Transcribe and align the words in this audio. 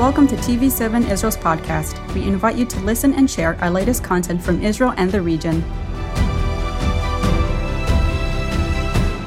Welcome 0.00 0.26
to 0.28 0.36
TV7 0.36 1.10
Israel's 1.10 1.36
podcast. 1.36 1.92
We 2.14 2.22
invite 2.22 2.56
you 2.56 2.64
to 2.64 2.80
listen 2.80 3.12
and 3.12 3.30
share 3.30 3.62
our 3.62 3.70
latest 3.70 4.02
content 4.02 4.42
from 4.42 4.62
Israel 4.62 4.94
and 4.96 5.12
the 5.12 5.20
region. 5.20 5.60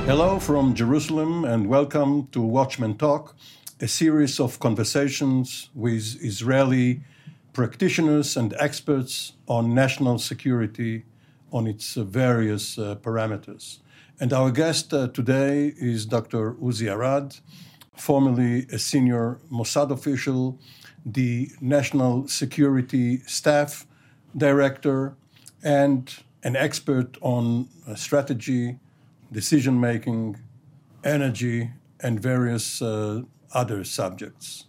Hello 0.07 0.39
from 0.39 0.73
Jerusalem 0.73 1.45
and 1.45 1.67
welcome 1.67 2.25
to 2.31 2.41
Watchman 2.41 2.97
Talk, 2.97 3.35
a 3.81 3.87
series 3.87 4.39
of 4.39 4.59
conversations 4.59 5.69
with 5.75 6.17
Israeli 6.23 7.03
practitioners 7.53 8.35
and 8.35 8.55
experts 8.57 9.33
on 9.47 9.75
national 9.75 10.17
security 10.17 11.05
on 11.51 11.67
its 11.67 11.93
various 11.93 12.79
uh, 12.79 12.95
parameters. 12.95 13.77
And 14.19 14.33
our 14.33 14.49
guest 14.49 14.91
uh, 14.91 15.09
today 15.09 15.71
is 15.77 16.07
Dr. 16.07 16.53
Uzi 16.53 16.91
Arad, 16.91 17.35
formerly 17.95 18.65
a 18.71 18.79
senior 18.79 19.39
Mossad 19.51 19.91
official, 19.91 20.59
the 21.05 21.49
National 21.61 22.27
Security 22.27 23.19
Staff 23.19 23.85
Director, 24.35 25.15
and 25.63 26.23
an 26.43 26.55
expert 26.55 27.17
on 27.21 27.69
uh, 27.87 27.95
strategy, 27.95 28.77
decision 29.31 29.79
making, 29.79 30.37
energy, 31.03 31.71
and 32.01 32.19
various 32.19 32.81
uh, 32.81 33.21
other 33.53 33.83
subjects. 33.83 34.65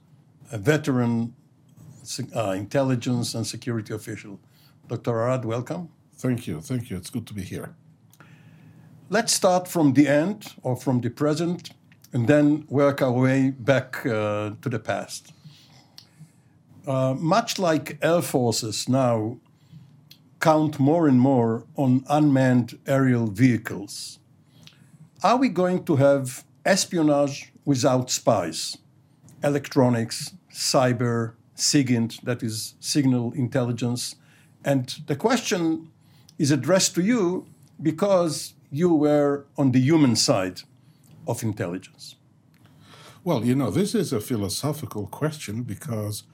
A 0.53 0.59
veteran 0.59 1.35
uh, 2.37 2.51
intelligence 2.51 3.35
and 3.35 3.47
security 3.47 3.95
official. 3.95 4.39
Dr. 4.89 5.11
Arad, 5.11 5.45
welcome. 5.45 5.89
Thank 6.17 6.47
you. 6.47 6.61
Thank 6.61 6.91
you. 6.91 6.97
It's 6.97 7.11
good 7.11 7.27
to 7.27 7.35
be 7.35 7.43
here. 7.43 7.75
Let's 9.11 9.33
start 9.33 9.69
from 9.69 9.95
the 9.95 10.09
end 10.09 10.55
or 10.63 10.77
from 10.77 11.01
the 11.01 11.11
present 11.11 11.71
and 12.15 12.29
then 12.29 12.65
work 12.69 13.03
our 13.03 13.11
way 13.11 13.51
back 13.51 14.07
uh, 14.07 14.53
to 14.63 14.69
the 14.69 14.79
past. 14.79 15.33
Uh, 16.87 17.15
much 17.19 17.59
like 17.59 17.99
air 18.01 18.23
forces 18.23 18.89
now 18.89 19.37
count 20.41 20.79
more 20.79 21.09
and 21.09 21.21
more 21.21 21.65
on 21.77 22.05
unmanned 22.09 22.79
aerial 22.87 23.27
vehicles, 23.27 24.21
are 25.25 25.37
we 25.37 25.49
going 25.49 25.83
to 25.85 25.97
have 25.97 26.45
espionage 26.65 27.53
without 27.65 28.11
spies? 28.11 28.77
Electronics, 29.43 30.35
cyber, 30.53 31.33
SIGINT, 31.57 32.21
that 32.23 32.43
is 32.43 32.75
signal 32.79 33.33
intelligence. 33.33 34.15
And 34.65 35.03
the 35.07 35.17
question 35.17 35.91
is 36.39 36.51
addressed 36.51 36.95
to 36.95 37.03
you 37.03 37.47
because 37.83 38.55
you 38.71 38.95
were 38.95 39.47
on 39.57 39.73
the 39.73 39.81
human 39.81 40.15
side 40.15 40.63
of 41.27 41.43
intelligence. 41.43 42.17
Well, 43.23 43.45
you 43.45 43.55
know, 43.55 43.71
this 43.71 43.95
is 43.95 44.13
a 44.13 44.21
philosophical 44.21 45.07
question 45.07 45.63
because 45.63 46.25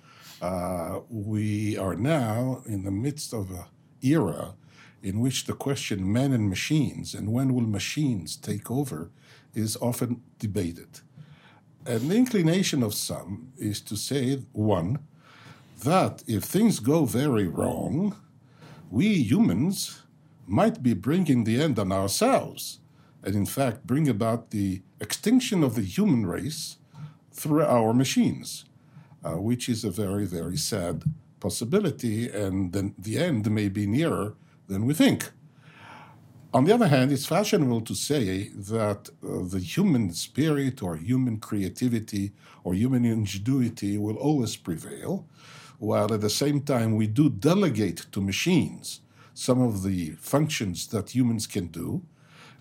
uh, 0.42 1.00
we 1.08 1.76
are 1.78 1.94
now 1.94 2.62
in 2.66 2.84
the 2.84 2.90
midst 2.90 3.32
of 3.32 3.50
an 3.50 3.64
era 4.02 4.54
in 5.02 5.20
which 5.20 5.46
the 5.46 5.52
question 5.52 6.12
men 6.12 6.32
and 6.32 6.48
machines 6.48 7.14
and 7.14 7.32
when 7.32 7.54
will 7.54 7.66
machines 7.66 8.36
take 8.36 8.70
over 8.70 9.10
is 9.54 9.76
often 9.76 10.22
debated. 10.38 11.00
And 11.86 12.10
the 12.10 12.16
inclination 12.16 12.82
of 12.82 12.94
some 12.94 13.52
is 13.56 13.80
to 13.82 13.96
say, 13.96 14.42
one, 14.52 14.98
that 15.84 16.22
if 16.26 16.44
things 16.44 16.78
go 16.78 17.04
very 17.04 17.46
wrong, 17.46 18.16
we 18.90 19.22
humans 19.22 20.02
might 20.46 20.82
be 20.82 20.94
bringing 20.94 21.44
the 21.44 21.60
end 21.62 21.78
on 21.78 21.92
ourselves, 21.92 22.80
and 23.22 23.34
in 23.34 23.46
fact 23.46 23.86
bring 23.86 24.08
about 24.08 24.50
the 24.50 24.82
extinction 25.00 25.62
of 25.62 25.74
the 25.74 25.82
human 25.82 26.26
race 26.26 26.76
through 27.32 27.64
our 27.64 27.92
machines, 27.92 28.64
uh, 29.24 29.32
which 29.32 29.68
is 29.68 29.84
a 29.84 29.90
very, 29.90 30.26
very 30.26 30.56
sad 30.56 31.04
possibility, 31.38 32.28
and 32.28 32.72
then 32.72 32.94
the 32.98 33.18
end 33.18 33.50
may 33.50 33.68
be 33.68 33.86
nearer 33.86 34.34
than 34.68 34.84
we 34.86 34.94
think. 34.94 35.30
On 36.52 36.64
the 36.64 36.74
other 36.74 36.88
hand, 36.88 37.12
it's 37.12 37.26
fashionable 37.26 37.82
to 37.82 37.94
say 37.94 38.48
that 38.48 39.08
uh, 39.22 39.44
the 39.48 39.60
human 39.60 40.12
spirit 40.12 40.82
or 40.82 40.96
human 40.96 41.38
creativity 41.38 42.32
or 42.64 42.74
human 42.74 43.04
ingenuity 43.04 43.96
will 43.96 44.16
always 44.16 44.56
prevail, 44.56 45.26
while 45.78 46.12
at 46.12 46.20
the 46.20 46.30
same 46.30 46.60
time 46.60 46.96
we 46.96 47.06
do 47.06 47.30
delegate 47.30 48.06
to 48.12 48.20
machines 48.20 49.00
some 49.32 49.62
of 49.62 49.82
the 49.84 50.10
functions 50.18 50.88
that 50.88 51.14
humans 51.14 51.46
can 51.46 51.68
do, 51.68 52.02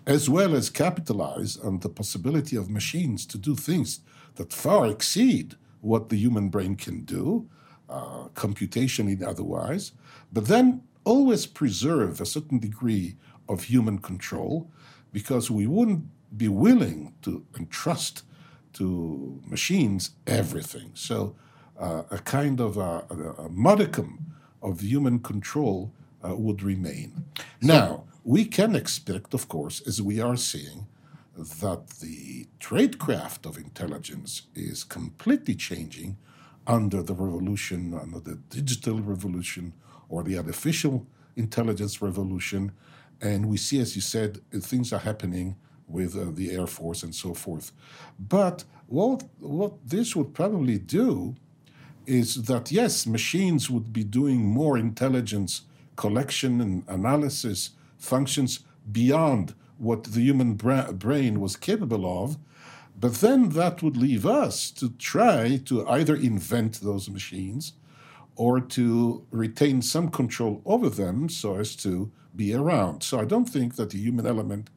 as 0.06 0.30
well 0.30 0.56
as 0.56 0.70
capitalize 0.70 1.58
on 1.58 1.80
the 1.80 1.90
possibility 1.90 2.56
of 2.56 2.70
machines 2.70 3.26
to 3.28 3.38
do 3.38 3.56
things 3.56 4.00
that 4.36 4.54
far 4.54 4.88
exceed 4.88 5.56
what 5.82 6.10
the 6.10 6.18
human 6.18 6.50
brain 6.50 6.76
can 6.76 7.02
do, 7.02 7.50
uh, 7.90 8.28
computation 8.36 9.08
and 9.08 9.24
otherwise, 9.24 9.92
but 10.32 10.48
then 10.48 10.82
always 11.04 11.46
preserve 11.46 12.22
a 12.22 12.26
certain 12.26 12.59
degree 12.59 13.16
of 13.48 13.64
human 13.64 13.98
control 13.98 14.70
because 15.12 15.50
we 15.50 15.66
wouldn't 15.66 16.04
be 16.38 16.48
willing 16.48 17.14
to 17.22 17.44
entrust 17.58 18.24
to 18.74 19.42
machines 19.48 20.12
everything. 20.28 20.92
So 20.94 21.36
uh, 21.80 22.04
a 22.12 22.20
kind 22.20 22.59
of 22.59 22.78
a, 22.78 23.06
a, 23.40 23.50
modicum 23.50 24.36
of 24.62 24.82
human 24.82 25.20
control 25.20 25.92
uh, 26.24 26.36
would 26.36 26.62
remain. 26.62 27.26
Now, 27.62 28.04
we 28.24 28.46
can 28.46 28.75
expect, 28.75 29.34
of 29.34 29.47
course, 29.47 29.81
as 29.88 30.02
we 30.02 30.19
are 30.19 30.35
seeing, 30.35 30.88
that 31.35 31.88
the 32.02 32.47
tradecraft 32.59 33.46
of 33.46 33.57
intelligence 33.57 34.44
is 34.56 34.84
completely 34.84 35.56
changing 35.56 36.18
under 36.68 37.02
the 37.02 37.13
revolution, 37.13 37.94
under 37.94 38.19
the 38.19 38.35
digital 38.50 39.00
revolution 39.00 39.74
or 40.09 40.24
the 40.24 40.38
artificial 40.38 41.08
intelligence 41.35 42.02
revolution. 42.02 42.72
And 43.22 43.47
we 43.47 43.58
see, 43.58 43.79
as 43.79 43.96
you 43.96 44.02
said, 44.02 44.40
things 44.52 44.91
are 44.91 45.00
happening 45.00 45.56
with 45.88 46.16
uh, 46.16 46.25
the 46.31 46.52
Air 46.52 46.68
Force 46.68 47.03
and 47.03 47.16
so 47.16 47.34
forth. 47.34 47.72
But 48.19 48.63
what, 48.88 49.24
what 49.40 49.74
this 49.88 50.16
would 50.16 50.34
probably 50.34 50.78
do 50.78 51.35
is 52.06 52.44
that 52.44 52.72
yes, 52.72 53.08
machines 53.08 53.69
would 53.69 53.94
be 53.94 54.03
doing 54.03 54.46
more 54.46 54.78
intelligence 54.78 55.62
collection 55.96 56.62
and 56.62 56.84
analysis 56.88 57.72
functions 58.00 58.62
beyond 58.92 59.54
what 59.78 60.04
the 60.04 60.22
human 60.22 60.56
bra- 60.56 60.92
brain 60.92 61.40
was 61.40 61.56
capable 61.56 62.24
of. 62.24 62.38
But 63.00 63.16
then 63.16 63.50
that 63.50 63.82
would 63.82 63.96
leave 63.96 64.26
us 64.26 64.72
to 64.72 64.90
try 64.90 65.62
to 65.66 65.88
either 65.88 66.16
invent 66.16 66.82
those 66.82 67.09
machines 67.09 67.74
or 68.36 68.59
to 68.59 69.26
retain 69.32 69.82
some 69.82 70.09
control 70.09 70.62
over 70.66 70.90
them 70.90 71.30
so 71.30 71.56
as 71.58 71.76
to 71.78 72.12
be 72.36 72.54
around. 72.54 73.04
So 73.04 73.20
I 73.20 73.26
don't 73.26 73.46
think 73.46 73.76
that 73.76 73.92
the 73.92 73.98
human 74.00 74.26
element 74.26 74.70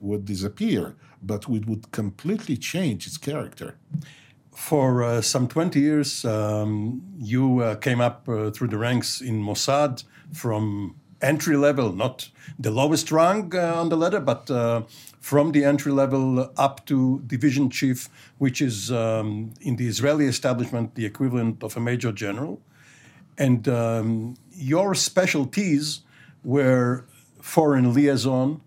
would 0.00 0.24
disappear, 0.24 0.96
but 1.22 1.48
it 1.48 1.66
would 1.66 1.90
completely 1.92 2.56
change 2.56 3.06
its 3.06 3.18
character 3.18 3.76
for 4.58 5.04
uh, 5.04 5.20
some 5.20 5.46
20 5.46 5.78
years, 5.78 6.24
um, 6.24 7.00
you 7.16 7.60
uh, 7.60 7.76
came 7.76 8.00
up 8.00 8.28
uh, 8.28 8.50
through 8.50 8.66
the 8.66 8.76
ranks 8.76 9.20
in 9.20 9.40
Mossad 9.40 10.02
from 10.32 10.96
entry 11.20 11.56
level, 11.56 11.92
not 11.92 12.30
the 12.58 12.70
lowest 12.70 13.10
rank 13.10 13.54
uh, 13.54 13.80
on 13.80 13.88
the 13.88 13.96
ladder, 13.96 14.20
but 14.20 14.50
uh, 14.50 14.82
from 15.20 15.52
the 15.52 15.64
entry 15.64 15.92
level 15.92 16.50
up 16.56 16.86
to 16.86 17.20
division 17.26 17.70
chief, 17.70 18.08
which 18.38 18.60
is 18.62 18.90
um, 18.92 19.52
in 19.60 19.76
the 19.76 19.86
Israeli 19.86 20.26
establishment 20.26 20.94
the 20.94 21.04
equivalent 21.04 21.62
of 21.62 21.76
a 21.76 21.80
major 21.80 22.12
general. 22.12 22.60
And 23.36 23.68
um, 23.68 24.36
your 24.52 24.94
specialties 24.94 26.00
were 26.42 27.04
foreign 27.40 27.94
liaison 27.94 28.60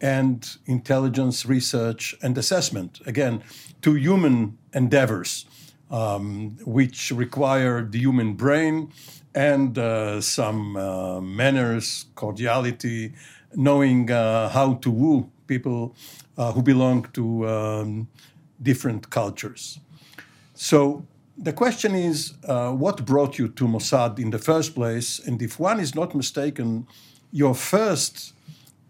and 0.00 0.56
intelligence 0.66 1.46
research 1.46 2.14
and 2.22 2.36
assessment. 2.36 3.00
Again, 3.06 3.42
two 3.82 3.94
human 3.94 4.58
endeavors, 4.72 5.46
um, 5.90 6.56
which 6.64 7.10
require 7.12 7.82
the 7.82 7.98
human 7.98 8.34
brain 8.34 8.92
and 9.34 9.78
uh, 9.78 10.20
some 10.20 10.76
uh, 10.76 11.20
manners, 11.20 12.06
cordiality, 12.14 13.12
knowing 13.54 14.10
uh, 14.10 14.48
how 14.48 14.74
to 14.74 14.90
woo 14.90 15.30
people 15.46 15.94
uh, 16.38 16.52
who 16.52 16.62
belong 16.62 17.06
to 17.12 17.48
um, 17.48 18.08
different 18.62 19.10
cultures. 19.10 19.78
So 20.54 21.06
the 21.36 21.52
question 21.52 21.94
is 21.94 22.34
uh, 22.44 22.72
what 22.72 23.04
brought 23.04 23.38
you 23.38 23.48
to 23.48 23.64
Mossad 23.66 24.18
in 24.18 24.30
the 24.30 24.38
first 24.38 24.74
place? 24.74 25.18
And 25.18 25.40
if 25.42 25.60
one 25.60 25.80
is 25.80 25.94
not 25.94 26.14
mistaken, 26.14 26.86
your 27.30 27.54
first 27.54 28.32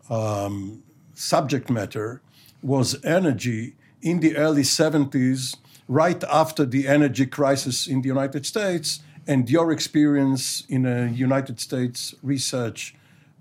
um, 0.08 0.82
subject 1.14 1.68
matter 1.70 2.22
was 2.62 3.04
energy 3.04 3.74
in 4.02 4.20
the 4.20 4.36
early 4.36 4.62
70s, 4.62 5.56
right 5.88 6.22
after 6.24 6.64
the 6.64 6.88
energy 6.88 7.26
crisis 7.26 7.86
in 7.86 8.02
the 8.02 8.08
United 8.08 8.44
States, 8.46 9.00
and 9.26 9.50
your 9.50 9.72
experience 9.72 10.64
in 10.68 10.86
a 10.86 11.06
United 11.08 11.60
States 11.60 12.14
research 12.22 12.94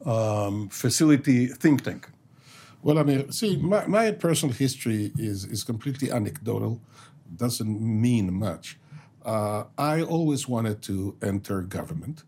um, 0.05 0.69
facility 0.69 1.47
think 1.47 1.83
tank. 1.83 2.09
Well, 2.81 2.99
I 2.99 3.03
mean, 3.03 3.31
see, 3.31 3.57
my, 3.57 3.87
my, 3.87 4.11
personal 4.11 4.53
history 4.53 5.11
is, 5.17 5.45
is 5.45 5.63
completely 5.63 6.11
anecdotal, 6.11 6.81
doesn't 7.35 7.81
mean 7.81 8.31
much. 8.33 8.77
uh, 9.25 9.63
I 9.77 10.03
always 10.03 10.47
wanted 10.47 10.81
to 10.83 11.15
enter 11.21 11.61
government, 11.61 12.23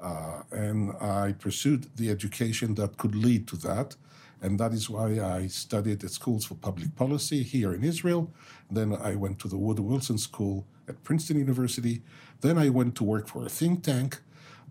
uh, 0.00 0.42
and 0.50 0.92
I 1.00 1.34
pursued 1.38 1.86
the 1.96 2.10
education 2.10 2.74
that 2.74 2.96
could 2.96 3.14
lead 3.14 3.46
to 3.48 3.56
that. 3.58 3.94
And 4.42 4.58
that 4.58 4.72
is 4.72 4.90
why 4.90 5.20
I 5.20 5.46
studied 5.46 6.02
at 6.02 6.10
schools 6.10 6.44
for 6.44 6.56
public 6.56 6.94
policy 6.96 7.42
here 7.44 7.72
in 7.72 7.84
Israel. 7.84 8.30
Then 8.70 8.92
I 8.92 9.14
went 9.14 9.38
to 9.40 9.48
the 9.48 9.56
Woodrow 9.56 9.84
Wilson 9.84 10.18
School 10.18 10.66
at 10.88 11.02
Princeton 11.04 11.38
University. 11.38 12.02
Then 12.40 12.58
I 12.58 12.68
went 12.68 12.96
to 12.96 13.04
work 13.04 13.28
for 13.28 13.46
a 13.46 13.48
think 13.48 13.84
tank. 13.84 14.20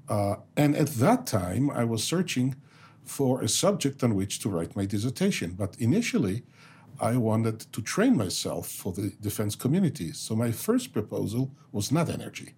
Uh, 0.09 0.35
and 0.57 0.75
at 0.75 0.89
that 1.05 1.25
time, 1.25 1.69
I 1.69 1.85
was 1.85 2.03
searching 2.03 2.55
for 3.05 3.41
a 3.41 3.47
subject 3.47 4.03
on 4.03 4.13
which 4.13 4.39
to 4.39 4.49
write 4.49 4.75
my 4.75 4.85
dissertation. 4.85 5.51
But 5.51 5.77
initially, 5.79 6.43
I 6.99 7.15
wanted 7.15 7.61
to 7.71 7.81
train 7.81 8.17
myself 8.17 8.67
for 8.67 8.91
the 8.91 9.13
defense 9.21 9.55
community. 9.55 10.11
So 10.11 10.35
my 10.35 10.51
first 10.51 10.91
proposal 10.91 11.51
was 11.71 11.91
not 11.91 12.09
energy. 12.09 12.55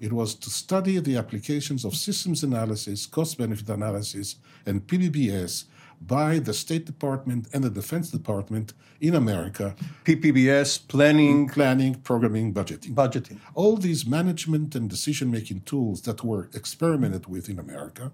It 0.00 0.12
was 0.12 0.34
to 0.36 0.50
study 0.50 0.98
the 0.98 1.16
applications 1.16 1.84
of 1.84 1.94
systems 1.94 2.42
analysis, 2.42 3.06
cost 3.06 3.38
benefit 3.38 3.68
analysis, 3.68 4.36
and 4.66 4.86
PPBS 4.86 5.64
by 6.00 6.38
the 6.38 6.54
State 6.54 6.84
Department 6.84 7.48
and 7.52 7.64
the 7.64 7.70
Defense 7.70 8.10
Department 8.10 8.72
in 9.00 9.14
America. 9.14 9.74
PPBS, 10.04 10.86
planning, 10.88 11.48
planning, 11.48 11.94
programming, 11.94 12.52
budgeting. 12.52 12.94
Budgeting. 12.94 13.38
All 13.54 13.76
these 13.76 14.06
management 14.06 14.74
and 14.74 14.88
decision 14.88 15.30
making 15.30 15.60
tools 15.62 16.02
that 16.02 16.24
were 16.24 16.48
experimented 16.54 17.26
with 17.26 17.48
in 17.48 17.58
America 17.58 18.12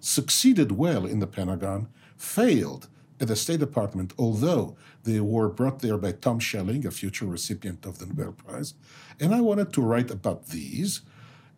succeeded 0.00 0.72
well 0.72 1.06
in 1.06 1.20
the 1.20 1.26
Pentagon, 1.26 1.88
failed 2.16 2.88
at 3.20 3.28
the 3.28 3.36
State 3.36 3.60
Department, 3.60 4.12
although 4.18 4.76
they 5.04 5.20
were 5.20 5.48
brought 5.48 5.80
there 5.80 5.96
by 5.96 6.12
Tom 6.12 6.40
Schelling, 6.40 6.86
a 6.86 6.90
future 6.90 7.26
recipient 7.26 7.86
of 7.86 7.98
the 7.98 8.06
Nobel 8.06 8.32
Prize. 8.32 8.74
And 9.20 9.34
I 9.34 9.40
wanted 9.40 9.72
to 9.72 9.80
write 9.80 10.10
about 10.10 10.48
these, 10.48 11.02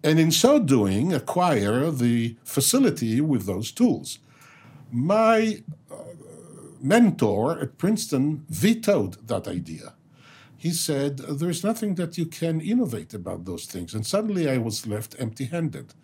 and 0.03 0.21
in 0.21 0.31
so 0.31 0.59
doing, 0.59 1.13
acquire 1.13 1.91
the 1.91 2.37
facility 2.45 3.21
with 3.21 3.47
those 3.47 3.73
tools. 3.73 4.19
My 4.91 5.63
uh, 5.91 5.97
mentor 6.81 7.61
at 7.61 7.79
Princeton 7.79 8.45
vetoed 8.49 9.27
that 9.29 9.49
idea. 9.49 9.95
He 10.57 10.71
said, 10.71 11.19
There's 11.19 11.65
nothing 11.65 11.95
that 11.97 12.17
you 12.17 12.27
can 12.27 12.61
innovate 12.61 13.13
about 13.15 13.45
those 13.45 13.67
things. 13.67 13.95
And 13.95 14.07
suddenly 14.07 14.49
I 14.49 14.59
was 14.59 14.87
left 14.87 15.15
empty 15.19 15.45
handed. 15.47 15.95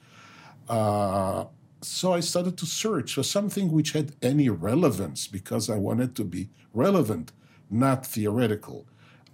Uh, 0.68 1.46
so 1.80 2.12
I 2.12 2.20
started 2.20 2.56
to 2.58 2.66
search 2.66 3.14
for 3.14 3.22
something 3.22 3.72
which 3.72 3.92
had 3.92 4.14
any 4.22 4.48
relevance 4.48 5.26
because 5.26 5.68
I 5.68 5.76
wanted 5.76 6.14
to 6.16 6.24
be 6.24 6.48
relevant, 6.72 7.32
not 7.70 8.06
theoretical. 8.06 8.86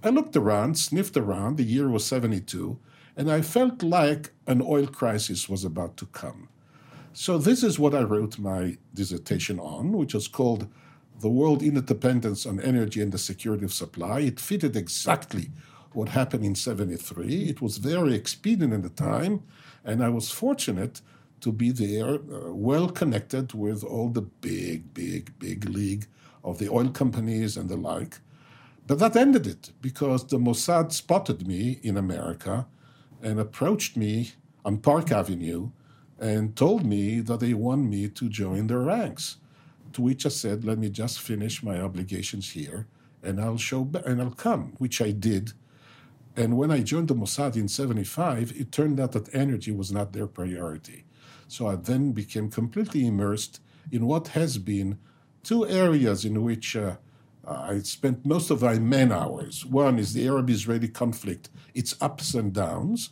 I 0.02 0.10
looked 0.10 0.36
around, 0.36 0.78
sniffed 0.78 1.16
around, 1.16 1.56
the 1.56 1.64
year 1.64 1.88
was 1.88 2.06
72, 2.06 2.78
and 3.16 3.30
I 3.30 3.42
felt 3.42 3.82
like 3.82 4.30
an 4.46 4.62
oil 4.62 4.86
crisis 4.86 5.48
was 5.48 5.64
about 5.64 5.96
to 5.98 6.06
come. 6.06 6.48
So, 7.20 7.36
this 7.36 7.64
is 7.64 7.80
what 7.80 7.96
I 7.96 8.02
wrote 8.02 8.38
my 8.38 8.78
dissertation 8.94 9.58
on, 9.58 9.90
which 9.90 10.14
was 10.14 10.28
called 10.28 10.68
The 11.18 11.28
World 11.28 11.64
Interdependence 11.64 12.46
on 12.46 12.60
Energy 12.60 13.02
and 13.02 13.10
the 13.10 13.18
Security 13.18 13.64
of 13.64 13.72
Supply. 13.72 14.20
It 14.20 14.38
fitted 14.38 14.76
exactly 14.76 15.50
what 15.94 16.10
happened 16.10 16.44
in 16.44 16.54
73. 16.54 17.48
It 17.48 17.60
was 17.60 17.78
very 17.78 18.14
expedient 18.14 18.72
at 18.72 18.84
the 18.84 18.90
time, 18.90 19.42
and 19.84 20.04
I 20.04 20.10
was 20.10 20.30
fortunate 20.30 21.00
to 21.40 21.50
be 21.50 21.72
there, 21.72 22.20
uh, 22.20 22.52
well 22.52 22.88
connected 22.88 23.52
with 23.52 23.82
all 23.82 24.10
the 24.10 24.22
big, 24.22 24.94
big, 24.94 25.36
big 25.40 25.68
league 25.68 26.06
of 26.44 26.58
the 26.58 26.68
oil 26.68 26.88
companies 26.88 27.56
and 27.56 27.68
the 27.68 27.76
like. 27.76 28.20
But 28.86 29.00
that 29.00 29.16
ended 29.16 29.48
it 29.48 29.72
because 29.82 30.24
the 30.24 30.38
Mossad 30.38 30.92
spotted 30.92 31.48
me 31.48 31.80
in 31.82 31.96
America 31.96 32.68
and 33.20 33.40
approached 33.40 33.96
me 33.96 34.34
on 34.64 34.78
Park 34.78 35.10
Avenue 35.10 35.72
and 36.18 36.56
told 36.56 36.84
me 36.84 37.20
that 37.20 37.40
they 37.40 37.54
want 37.54 37.84
me 37.84 38.08
to 38.08 38.28
join 38.28 38.66
their 38.66 38.80
ranks. 38.80 39.36
To 39.92 40.02
which 40.02 40.26
I 40.26 40.30
said, 40.30 40.64
"Let 40.64 40.78
me 40.78 40.90
just 40.90 41.20
finish 41.20 41.62
my 41.62 41.80
obligations 41.80 42.50
here, 42.50 42.86
and 43.22 43.40
I'll 43.40 43.58
show 43.58 43.88
and 44.04 44.20
I'll 44.20 44.30
come," 44.30 44.74
which 44.78 45.00
I 45.00 45.12
did. 45.12 45.52
And 46.36 46.56
when 46.56 46.70
I 46.70 46.82
joined 46.82 47.08
the 47.08 47.14
Mossad 47.14 47.56
in 47.56 47.68
'75, 47.68 48.52
it 48.52 48.70
turned 48.70 49.00
out 49.00 49.12
that 49.12 49.34
energy 49.34 49.72
was 49.72 49.90
not 49.90 50.12
their 50.12 50.26
priority. 50.26 51.04
So 51.48 51.66
I 51.66 51.76
then 51.76 52.12
became 52.12 52.50
completely 52.50 53.06
immersed 53.06 53.60
in 53.90 54.06
what 54.06 54.28
has 54.28 54.58
been 54.58 54.98
two 55.42 55.66
areas 55.66 56.24
in 56.24 56.42
which 56.44 56.76
uh, 56.76 56.96
I 57.46 57.78
spent 57.78 58.26
most 58.26 58.50
of 58.50 58.62
my 58.62 58.78
man 58.78 59.10
hours. 59.10 59.64
One 59.64 59.98
is 59.98 60.12
the 60.12 60.26
Arab 60.28 60.50
Israeli 60.50 60.88
conflict, 60.88 61.48
its 61.74 61.96
ups 62.00 62.34
and 62.34 62.52
downs, 62.52 63.10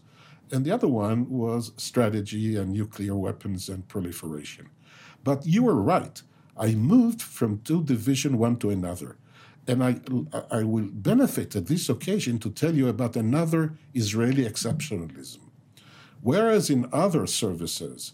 and 0.53 0.65
the 0.65 0.71
other 0.71 0.89
one 0.89 1.29
was 1.29 1.73
strategy 1.77 2.57
and 2.57 2.73
nuclear 2.73 3.15
weapons 3.15 3.69
and 3.69 3.89
proliferation. 3.89 4.69
But 5.25 5.47
you 5.47 5.65
were 5.65 5.83
right. 5.83 6.23
I 6.57 6.75
moved 6.75 7.21
from 7.21 7.61
two 7.63 7.83
division 7.83 8.39
one 8.39 8.57
to 8.59 8.71
another. 8.71 9.17
And 9.69 9.83
I, 9.83 10.01
I 10.51 10.63
will 10.63 10.89
benefit 10.93 11.57
at 11.57 11.67
this 11.67 11.89
occasion 11.89 12.39
to 12.39 12.51
tell 12.51 12.75
you 12.75 12.89
about 12.89 13.17
another 13.17 13.75
Israeli 13.95 14.45
exceptionalism. 14.45 15.39
Whereas 16.23 16.71
in 16.71 16.89
other 16.93 17.27
services, 17.27 18.13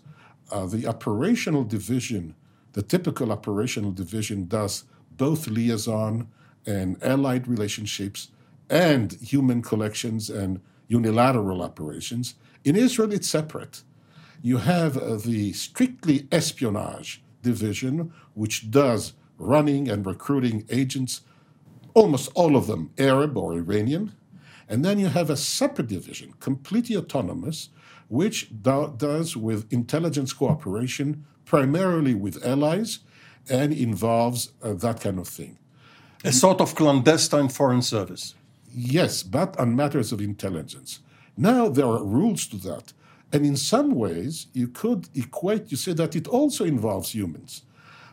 uh, 0.51 0.67
the 0.67 0.87
operational 0.87 1.65
division, 1.65 2.35
the 2.73 2.83
typical 2.83 3.31
operational 3.31 3.93
division, 3.93 4.47
does 4.47 4.85
both 5.17 5.47
liaison 5.47 6.29
and 6.67 7.03
allied 7.03 7.47
relationships 7.47 8.29
and 8.71 9.13
human 9.15 9.61
collections 9.61 10.31
and 10.31 10.61
unilateral 10.99 11.63
operations. 11.63 12.35
In 12.65 12.75
Israel, 12.77 13.13
it's 13.13 13.29
separate. 13.29 13.83
You 14.43 14.59
have 14.59 14.97
uh, 14.97 15.17
the 15.17 15.53
strictly 15.53 16.29
espionage 16.31 17.23
division, 17.43 18.13
which 18.35 18.71
does 18.71 19.15
running 19.39 19.89
and 19.93 20.07
recruiting 20.07 20.59
agents, 20.81 21.23
almost 21.95 22.31
all 22.35 22.55
of 22.57 22.67
them 22.67 22.83
Arab 22.99 23.37
or 23.37 23.55
Iranian. 23.55 24.13
And 24.69 24.85
then 24.85 24.99
you 24.99 25.09
have 25.09 25.31
a 25.31 25.37
separate 25.37 25.89
division, 25.89 26.29
completely 26.41 26.97
autonomous, 26.97 27.59
which 28.09 28.39
do, 28.63 28.95
does 28.97 29.37
with 29.37 29.73
intelligence 29.73 30.33
cooperation, 30.33 31.25
primarily 31.45 32.15
with 32.15 32.45
allies, 32.45 33.01
and 33.49 33.73
involves 33.73 34.41
uh, 34.63 34.75
that 34.85 35.01
kind 35.01 35.19
of 35.19 35.29
thing. 35.29 35.59
A 36.25 36.33
sort 36.33 36.61
of 36.61 36.75
clandestine 36.75 37.49
foreign 37.49 37.83
service. 37.83 38.35
Yes, 38.75 39.23
but 39.23 39.59
on 39.59 39.77
matters 39.77 40.13
of 40.13 40.21
intelligence. 40.21 41.01
Now 41.37 41.69
there 41.69 41.87
are 41.87 42.05
rules 42.05 42.47
to 42.49 42.57
that. 42.59 42.93
And 43.33 43.47
in 43.47 43.57
some 43.57 43.95
ways, 43.95 44.49
you 44.53 44.69
could 44.69 45.09
equate, 45.15 45.71
you 45.71 45.77
say 45.77 45.95
that 45.95 46.15
it 46.15 46.29
also 46.29 46.65
involves 46.65 47.15
humans. 47.15 47.63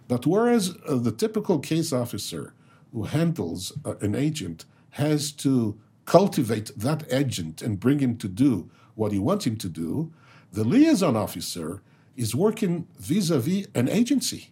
But 0.08 0.26
whereas 0.26 0.76
uh, 0.88 0.96
the 0.96 1.12
typical 1.12 1.60
case 1.60 1.92
officer 1.92 2.54
who 2.94 3.04
handles 3.04 3.74
uh, 3.86 3.96
an 4.02 4.16
agent 4.16 4.66
has 4.92 5.32
to 5.34 5.78
cultivate 6.06 6.72
that 6.78 7.04
agent 7.12 7.62
and 7.62 7.80
bring 7.80 8.00
him 8.00 8.18
to 8.18 8.28
do 8.28 8.70
what 8.96 9.12
he 9.12 9.20
wants 9.20 9.46
him 9.46 9.58
to 9.58 9.70
do, 9.70 10.12
the 10.52 10.64
liaison 10.64 11.16
officer 11.16 11.82
is 12.18 12.34
working 12.34 12.88
vis 12.98 13.30
a 13.30 13.40
vis 13.40 13.68
an 13.76 13.88
agency. 13.88 14.50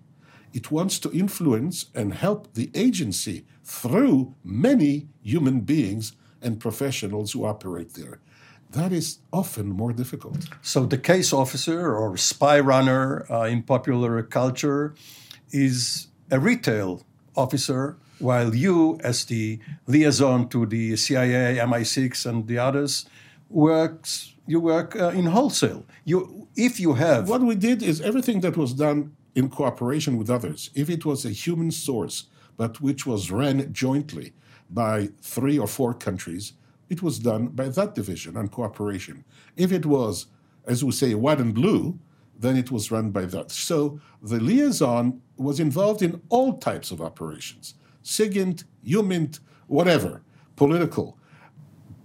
It 0.53 0.71
wants 0.71 0.99
to 0.99 1.11
influence 1.11 1.87
and 1.93 2.13
help 2.13 2.53
the 2.53 2.69
agency 2.73 3.45
through 3.63 4.35
many 4.43 5.07
human 5.21 5.61
beings 5.61 6.13
and 6.41 6.59
professionals 6.59 7.33
who 7.33 7.45
operate 7.45 7.93
there. 7.93 8.19
That 8.71 8.91
is 8.91 9.19
often 9.31 9.69
more 9.69 9.93
difficult. 9.93 10.47
So, 10.61 10.85
the 10.85 10.97
case 10.97 11.31
officer 11.31 11.95
or 11.95 12.17
spy 12.17 12.59
runner 12.59 13.25
uh, 13.31 13.43
in 13.43 13.63
popular 13.63 14.21
culture 14.23 14.93
is 15.51 16.07
a 16.29 16.39
retail 16.39 17.03
officer, 17.35 17.97
while 18.19 18.53
you, 18.53 18.99
as 19.03 19.25
the 19.25 19.59
liaison 19.85 20.49
to 20.49 20.65
the 20.65 20.97
CIA, 20.97 21.57
MI6, 21.57 22.25
and 22.25 22.47
the 22.47 22.57
others, 22.57 23.05
works 23.49 24.33
you 24.47 24.61
work 24.61 24.95
uh, 24.95 25.09
in 25.09 25.25
wholesale. 25.25 25.85
You, 26.05 26.47
if 26.55 26.79
you 26.79 26.93
have 26.93 27.29
what 27.29 27.41
we 27.41 27.53
did 27.53 27.83
is 27.83 28.01
everything 28.01 28.39
that 28.41 28.55
was 28.55 28.73
done 28.73 29.15
in 29.38 29.50
cooperation 29.50 30.17
with 30.17 30.32
others. 30.32 30.72
If 30.74 30.89
it 30.89 31.06
was 31.06 31.24
a 31.24 31.29
human 31.29 31.70
source, 31.70 32.25
but 32.58 32.82
which 32.82 33.06
was 33.06 33.29
ran 33.29 33.72
jointly 33.72 34.34
by 34.67 35.10
three 35.22 35.60
or 35.60 35.67
four 35.67 35.94
countries, 35.94 36.53
it 36.89 37.03
was 37.03 37.20
done 37.20 37.50
by 37.50 37.70
that 37.70 37.94
division 37.94 38.36
and 38.36 38.51
cooperation. 38.51 39.24
If 39.56 39.72
it 39.72 39.86
was, 39.86 40.25
as 40.65 40.84
we 40.84 40.91
say, 40.91 41.13
white 41.13 41.39
and 41.39 41.53
blue, 41.53 42.00
then 42.39 42.58
it 42.58 42.72
was 42.72 42.89
run 42.89 43.12
by 43.12 43.25
that. 43.25 43.51
So 43.51 44.00
the 44.24 44.39
liaison 44.39 45.22
was 45.38 45.60
involved 45.60 46.01
in 46.01 46.20
all 46.29 46.58
types 46.58 46.89
of 46.89 47.00
operations, 47.00 47.75
SIGINT, 48.01 48.63
HUMINT, 48.84 49.39
whatever, 49.67 50.24
political. 50.56 51.20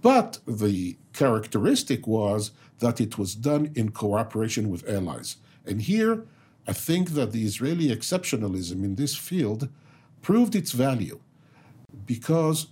But 0.03 0.37
the 0.45 0.97
characteristic 1.13 2.05
was 2.05 2.51
that 2.77 3.01
it 3.01 3.17
was 3.17 3.33
done 3.33 3.71
in 3.73 3.89
cooperation 3.89 4.69
with 4.69 4.87
allies. 4.87 5.37
And 5.65 5.81
here, 5.81 6.27
I 6.67 6.73
think 6.73 7.11
that 7.11 7.31
the 7.31 7.43
Israeli 7.43 7.89
exceptionalism 7.89 8.83
in 8.83 8.95
this 8.95 9.15
field 9.15 9.69
proved 10.21 10.55
its 10.55 10.71
value 10.71 11.19
because 12.05 12.67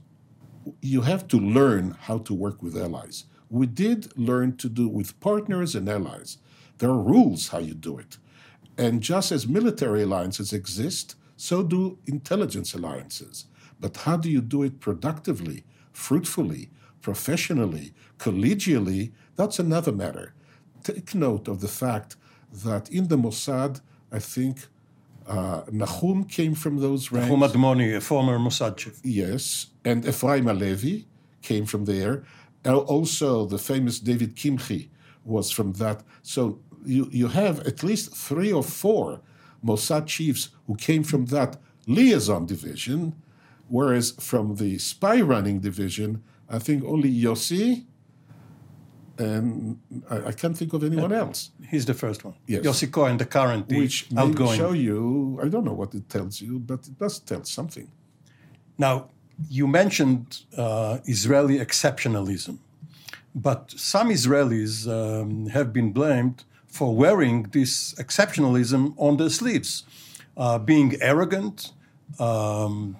you 0.82 1.02
have 1.02 1.28
to 1.30 1.38
learn 1.38 1.98
how 2.02 2.20
to 2.20 2.34
work 2.34 2.62
with 2.64 2.78
allies. 2.78 3.26
we 3.50 3.68
did 3.68 4.18
learn 4.18 4.56
to 4.56 4.70
do 4.70 4.88
with 4.88 5.20
partners 5.20 5.76
and 5.76 5.90
allies. 5.90 6.38
There 6.78 6.90
are 6.90 6.98
rules 6.98 7.50
how 7.50 7.60
you 7.60 7.74
do 7.74 7.98
it. 7.98 8.18
And 8.78 9.02
just 9.02 9.30
as 9.32 9.46
military 9.46 10.04
alliances 10.04 10.54
exist, 10.54 11.16
so 11.36 11.62
do 11.62 12.00
intelligence 12.06 12.74
alliances. 12.74 13.46
But 13.78 13.98
how 13.98 14.16
do 14.16 14.30
you 14.32 14.42
do 14.42 14.64
it 14.64 14.80
productively, 14.80 15.66
fruitfully, 15.92 16.70
professionally, 17.02 17.94
collegially? 18.18 19.12
That's 19.36 19.60
another 19.60 19.92
matter. 19.92 20.34
Take 20.84 21.14
note 21.14 21.50
of 21.50 21.60
the 21.60 21.68
fact 21.68 22.16
that 22.52 22.90
in 22.90 23.08
the 23.08 23.18
Mossad, 23.18 23.82
I 24.12 24.20
think 24.20 24.68
uh, 25.28 25.62
Nahum 25.72 26.26
came 26.26 26.56
from 26.56 26.78
those 26.80 27.12
ranks. 27.12 27.30
Nahum 27.30 27.42
Admoni, 27.42 27.96
a 27.96 28.02
former 28.02 28.38
Mossad 28.38 28.78
chief. 28.78 29.00
Yes, 29.04 29.68
and 29.86 30.06
Ephraim 30.06 30.46
Halevy 30.46 31.06
came 31.42 31.66
from 31.66 31.86
there. 31.86 32.24
Also, 32.66 33.46
the 33.46 33.58
famous 33.58 34.00
David 34.00 34.36
Kimche 34.36 34.90
was 35.26 35.52
from 35.52 35.74
that. 35.74 36.04
So 36.22 36.60
you, 36.86 37.10
you 37.12 37.28
have 37.28 37.60
at 37.62 37.84
least 37.84 38.16
three 38.16 38.52
or 38.52 38.64
four 38.64 39.22
Mossad 39.66 40.08
chiefs 40.08 40.50
who 40.68 40.76
came 40.76 41.04
from 41.04 41.26
that 41.28 41.58
liaison 41.88 42.46
division, 42.46 43.16
whereas 43.68 44.12
from 44.20 44.56
the 44.56 44.78
spy 44.78 45.22
running 45.22 45.60
division, 45.60 46.24
I 46.50 46.60
think 46.60 46.84
only 46.84 47.12
Yossi 47.12 47.86
and 49.18 49.80
I, 50.10 50.28
I 50.28 50.32
can't 50.32 50.58
think 50.58 50.74
of 50.74 50.84
anyone 50.84 51.14
else. 51.14 51.52
He's 51.70 51.86
the 51.86 51.94
first 51.94 52.24
one. 52.24 52.36
Yes. 52.48 52.66
Yossi 52.66 52.92
Cohen, 52.92 53.18
the 53.18 53.26
current, 53.26 53.70
the 53.70 53.80
Which 53.80 54.08
outgoing. 54.18 54.58
show 54.58 54.72
you, 54.74 55.40
I 55.44 55.48
don't 55.48 55.66
know 55.66 55.74
what 55.74 55.94
it 55.94 56.10
tells 56.10 56.42
you, 56.42 56.60
but 56.60 56.88
it 56.88 56.98
does 56.98 57.20
tell 57.20 57.44
something. 57.44 57.88
Now, 58.78 59.10
you 59.50 59.68
mentioned 59.68 60.42
uh, 60.58 61.00
Israeli 61.06 61.60
exceptionalism, 61.60 62.58
but 63.34 63.72
some 63.72 64.10
Israelis 64.10 64.88
um, 64.88 65.48
have 65.48 65.72
been 65.72 65.92
blamed 65.92 66.44
for 66.68 66.96
wearing 66.96 67.44
this 67.52 67.94
exceptionalism 67.96 68.94
on 68.98 69.18
their 69.18 69.30
sleeves, 69.30 69.84
uh, 70.38 70.58
being 70.58 70.96
arrogant, 71.02 71.74
um, 72.20 72.98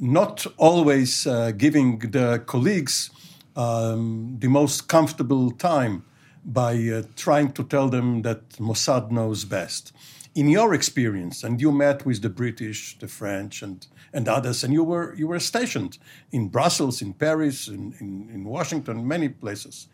not 0.00 0.46
always 0.56 1.26
uh, 1.26 1.52
giving 1.52 1.98
the 1.98 2.42
colleagues 2.46 3.10
um, 3.58 4.36
the 4.38 4.48
most 4.48 4.88
comfortable 4.88 5.50
time 5.50 6.04
by 6.44 6.74
uh, 6.88 7.02
trying 7.16 7.52
to 7.52 7.64
tell 7.64 7.88
them 7.88 8.22
that 8.22 8.50
Mossad 8.50 9.10
knows 9.10 9.44
best. 9.44 9.92
In 10.34 10.48
your 10.48 10.72
experience, 10.72 11.42
and 11.42 11.60
you 11.60 11.72
met 11.72 12.06
with 12.06 12.22
the 12.22 12.30
British, 12.30 12.96
the 13.00 13.08
French, 13.08 13.60
and, 13.60 13.84
and 14.12 14.28
others, 14.28 14.62
and 14.62 14.72
you 14.72 14.84
were, 14.84 15.12
you 15.16 15.26
were 15.26 15.40
stationed 15.40 15.98
in 16.30 16.48
Brussels, 16.48 17.02
in 17.02 17.12
Paris, 17.12 17.66
in, 17.66 17.94
in, 17.98 18.30
in 18.32 18.44
Washington, 18.44 19.06
many 19.06 19.28
places. 19.28 19.88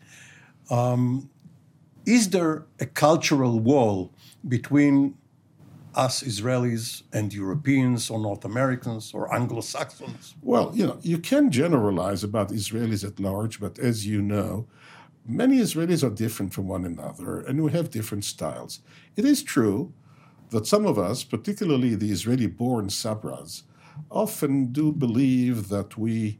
Um, 0.69 1.29
is 2.05 2.29
there 2.29 2.65
a 2.79 2.85
cultural 2.85 3.59
wall 3.59 4.11
between 4.47 5.15
us 5.95 6.23
Israelis 6.23 7.03
and 7.13 7.33
Europeans 7.33 8.09
or 8.09 8.19
North 8.19 8.45
Americans 8.45 9.13
or 9.13 9.33
Anglo 9.33 9.61
Saxons? 9.61 10.35
Well, 10.41 10.71
you 10.73 10.85
know, 10.85 10.99
you 11.01 11.17
can 11.17 11.51
generalize 11.51 12.23
about 12.23 12.49
Israelis 12.49 13.05
at 13.05 13.19
large, 13.19 13.59
but 13.59 13.79
as 13.79 14.05
you 14.05 14.21
know, 14.21 14.67
many 15.25 15.59
Israelis 15.59 16.03
are 16.03 16.13
different 16.13 16.53
from 16.53 16.67
one 16.67 16.85
another 16.85 17.39
and 17.39 17.63
we 17.63 17.71
have 17.71 17.89
different 17.89 18.25
styles. 18.25 18.79
It 19.15 19.25
is 19.25 19.41
true 19.41 19.93
that 20.49 20.67
some 20.67 20.85
of 20.85 20.99
us, 20.99 21.23
particularly 21.23 21.95
the 21.95 22.11
Israeli 22.11 22.47
born 22.47 22.87
Sabras, 22.87 23.63
often 24.11 24.71
do 24.71 24.91
believe 24.91 25.69
that 25.69 25.97
we 25.97 26.39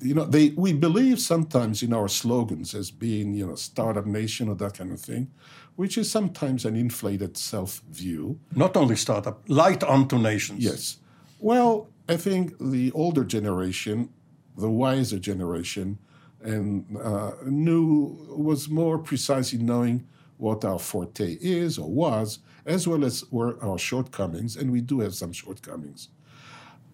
you 0.00 0.14
know, 0.14 0.24
they 0.24 0.50
we 0.50 0.72
believe 0.72 1.18
sometimes 1.20 1.82
in 1.82 1.92
our 1.92 2.08
slogans 2.08 2.74
as 2.74 2.90
being, 2.90 3.34
you 3.34 3.46
know, 3.46 3.56
startup 3.56 4.06
nation 4.06 4.48
or 4.48 4.54
that 4.56 4.74
kind 4.78 4.92
of 4.92 5.00
thing, 5.00 5.30
which 5.78 5.96
is 5.96 6.10
sometimes 6.10 6.64
an 6.64 6.74
inflated 6.74 7.36
self 7.36 7.82
view. 7.88 8.36
Not 8.56 8.76
only 8.76 8.96
startup, 8.96 9.44
light 9.46 9.84
onto 9.84 10.18
nations. 10.18 10.64
Yes. 10.64 10.96
Well, 11.38 11.86
I 12.08 12.16
think 12.16 12.58
the 12.58 12.90
older 12.96 13.22
generation, 13.22 14.08
the 14.56 14.68
wiser 14.68 15.20
generation, 15.20 15.98
and 16.42 16.84
uh, 17.00 17.30
knew 17.44 18.18
was 18.28 18.68
more 18.68 18.98
precise 18.98 19.52
in 19.52 19.66
knowing 19.66 20.04
what 20.36 20.64
our 20.64 20.80
forte 20.80 21.38
is 21.40 21.78
or 21.78 21.88
was, 21.88 22.40
as 22.66 22.88
well 22.88 23.04
as 23.04 23.24
were 23.30 23.56
our 23.62 23.78
shortcomings, 23.78 24.56
and 24.56 24.72
we 24.72 24.80
do 24.80 24.98
have 24.98 25.14
some 25.14 25.30
shortcomings. 25.32 26.08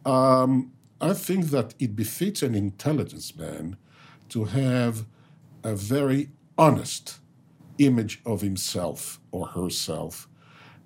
Um, 0.04 0.72
I 1.00 1.14
think 1.14 1.46
that 1.46 1.74
it 1.78 1.96
befits 1.96 2.42
an 2.42 2.54
intelligence 2.54 3.34
man 3.34 3.78
to 4.28 4.44
have 4.44 5.06
a 5.62 5.74
very 5.74 6.28
honest 6.58 7.20
image 7.78 8.20
of 8.24 8.40
himself 8.40 9.20
or 9.30 9.46
herself. 9.48 10.28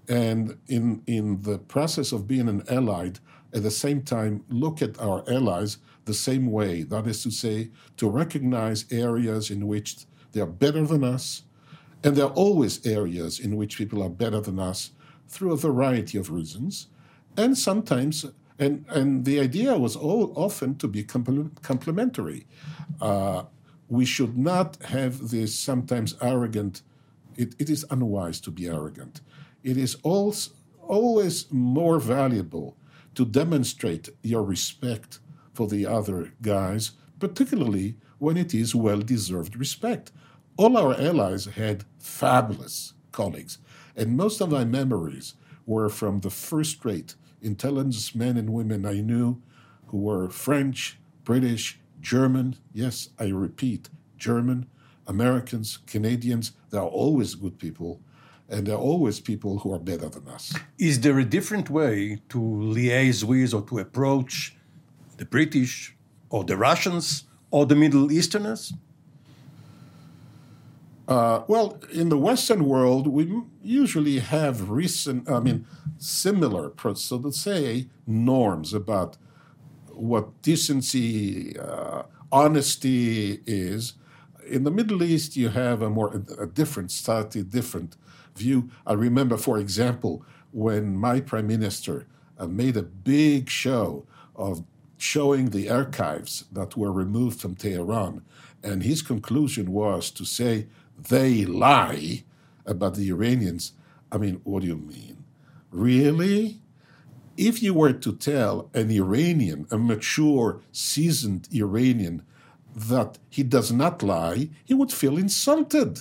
And 0.09 0.59
in, 0.69 1.03
in 1.07 1.43
the 1.43 1.59
process 1.59 2.13
of 2.13 2.27
being 2.27 2.49
an 2.49 2.63
allied, 2.69 3.19
at 3.53 3.63
the 3.63 3.71
same 3.71 4.03
time, 4.03 4.45
look 4.49 4.83
at 4.83 4.99
our 5.01 5.25
allies 5.29 5.79
the 6.05 6.15
same 6.15 6.51
way. 6.51 6.83
That 6.83 7.07
is 7.07 7.23
to 7.23 7.31
say, 7.31 7.71
to 7.97 8.09
recognize 8.09 8.87
areas 8.91 9.51
in 9.51 9.67
which 9.67 10.07
they 10.33 10.41
are 10.41 10.47
better 10.47 10.85
than 10.87 11.05
us. 11.05 11.43
And 12.05 12.17
there 12.17 12.27
are 12.27 12.33
always 12.33 12.87
areas 12.87 13.41
in 13.41 13.57
which 13.57 13.77
people 13.77 14.03
are 14.03 14.11
better 14.11 14.41
than 14.41 14.59
us 14.59 14.93
through 15.29 15.53
a 15.53 15.57
variety 15.57 16.17
of 16.19 16.31
reasons. 16.31 16.89
And 17.37 17.57
sometimes 17.57 18.25
and 18.59 18.85
and 18.89 19.25
the 19.25 19.39
idea 19.41 19.79
was 19.79 19.95
all, 19.95 20.33
often 20.35 20.75
to 20.77 20.89
be 20.89 21.05
complementary. 21.05 22.47
Uh, 23.01 23.45
we 23.89 24.05
should 24.05 24.37
not 24.37 24.77
have 24.85 25.31
this 25.31 25.59
sometimes 25.59 26.15
arrogant. 26.21 26.83
It, 27.37 27.55
it 27.59 27.71
is 27.71 27.87
unwise 27.91 28.41
to 28.43 28.51
be 28.51 28.67
arrogant. 28.67 29.21
It 29.63 29.77
is 29.77 29.97
also 30.03 30.53
always 30.81 31.51
more 31.53 31.99
valuable 31.99 32.77
to 33.15 33.25
demonstrate 33.25 34.09
your 34.23 34.43
respect 34.43 35.19
for 35.53 35.67
the 35.69 35.87
other 35.87 36.33
guys, 36.41 36.93
particularly 37.19 37.97
when 38.19 38.37
it 38.37 38.55
is 38.55 38.75
well 38.75 39.01
deserved 39.01 39.57
respect. 39.57 40.13
All 40.57 40.77
our 40.77 40.99
allies 40.99 41.45
had 41.47 41.85
fabulous 41.99 42.95
colleagues, 43.13 43.59
and 43.97 44.17
most 44.17 44.41
of 44.41 44.51
my 44.51 44.65
memories 44.65 45.35
were 45.67 45.89
from 45.89 46.21
the 46.21 46.31
first 46.31 46.85
rate 46.85 47.15
intelligence 47.41 48.15
men 48.15 48.37
and 48.37 48.51
women 48.51 48.85
I 48.85 49.01
knew 49.01 49.41
who 49.87 49.99
were 49.99 50.29
French, 50.29 50.99
British, 51.25 51.79
German, 52.01 52.57
yes, 52.73 53.11
I 53.19 53.29
repeat, 53.29 53.89
German, 54.17 54.67
Americans, 55.07 55.79
Canadians, 55.87 56.53
they 56.71 56.79
are 56.79 56.87
always 56.87 57.35
good 57.35 57.59
people, 57.59 58.01
and 58.49 58.67
they're 58.67 58.77
always 58.77 59.21
people 59.21 59.59
who 59.59 59.73
are 59.73 59.79
better 59.79 60.09
than 60.09 60.27
us. 60.29 60.55
Is 60.79 61.01
there 61.01 61.19
a 61.19 61.25
different 61.25 61.71
way 61.71 62.21
to 62.29 62.39
liaise 62.39 63.25
with 63.25 63.55
or 63.55 63.63
to 63.63 63.79
approach 63.79 64.57
the 65.17 65.25
British 65.25 65.97
or 66.31 66.45
the 66.45 66.57
Russians 66.57 67.25
or 67.51 67.67
the 67.67 67.75
Middle 67.75 68.13
Easterners? 68.13 68.73
Uh, 71.09 71.43
well, 71.49 71.81
in 71.91 72.11
the 72.11 72.19
Western 72.19 72.67
world, 72.67 73.07
we 73.07 73.43
usually 73.63 74.19
have 74.19 74.69
recent, 74.69 75.29
I 75.31 75.41
mean, 75.41 75.67
similar, 75.97 76.71
so 76.95 77.19
to 77.19 77.33
say, 77.33 77.89
norms 78.07 78.75
about 78.75 79.17
what 79.99 80.43
decency, 80.43 81.59
uh, 81.59 82.03
honesty 82.31 83.41
is. 83.47 83.95
In 84.47 84.65
the 84.65 84.71
Middle 84.71 85.03
East, 85.03 85.37
you 85.37 85.51
have 85.51 85.83
a 85.83 85.91
more 85.91 86.23
a 86.39 86.47
different, 86.47 86.91
slightly 86.91 87.43
different 87.43 87.97
view. 88.37 88.71
I 88.87 88.95
remember, 88.95 89.37
for 89.37 89.59
example, 89.59 90.25
when 90.53 90.97
my 90.97 91.21
prime 91.21 91.47
minister 91.47 92.07
uh, 92.39 92.47
made 92.47 92.77
a 92.77 92.83
big 92.83 93.51
show 93.51 94.07
of 94.37 94.65
showing 94.97 95.51
the 95.51 95.69
archives 95.69 96.45
that 96.53 96.77
were 96.77 96.93
removed 96.93 97.41
from 97.41 97.55
Tehran, 97.55 98.23
and 98.63 98.83
his 98.83 99.03
conclusion 99.03 99.73
was 99.73 100.11
to 100.13 100.25
say 100.25 100.67
they 100.99 101.45
lie 101.45 102.25
about 102.67 102.95
the 102.95 103.09
Iranians. 103.09 103.73
I 104.11 104.19
mean, 104.19 104.41
what 104.45 104.63
do 104.63 104.69
you 104.69 104.77
mean? 104.77 105.25
Really? 105.71 106.61
If 107.39 107.63
you 107.63 107.73
were 107.73 107.93
to 107.93 108.17
tell 108.17 108.69
an 108.75 108.91
Iranian, 108.91 109.69
a 109.71 109.79
mature, 109.79 110.61
seasoned 110.73 111.49
Iranian, 111.55 112.25
that 112.75 113.19
he 113.31 113.45
does 113.45 113.71
not 113.71 114.03
lie, 114.03 114.51
he 114.65 114.75
would 114.75 114.93
feel 114.93 115.17
insulted. 115.17 116.01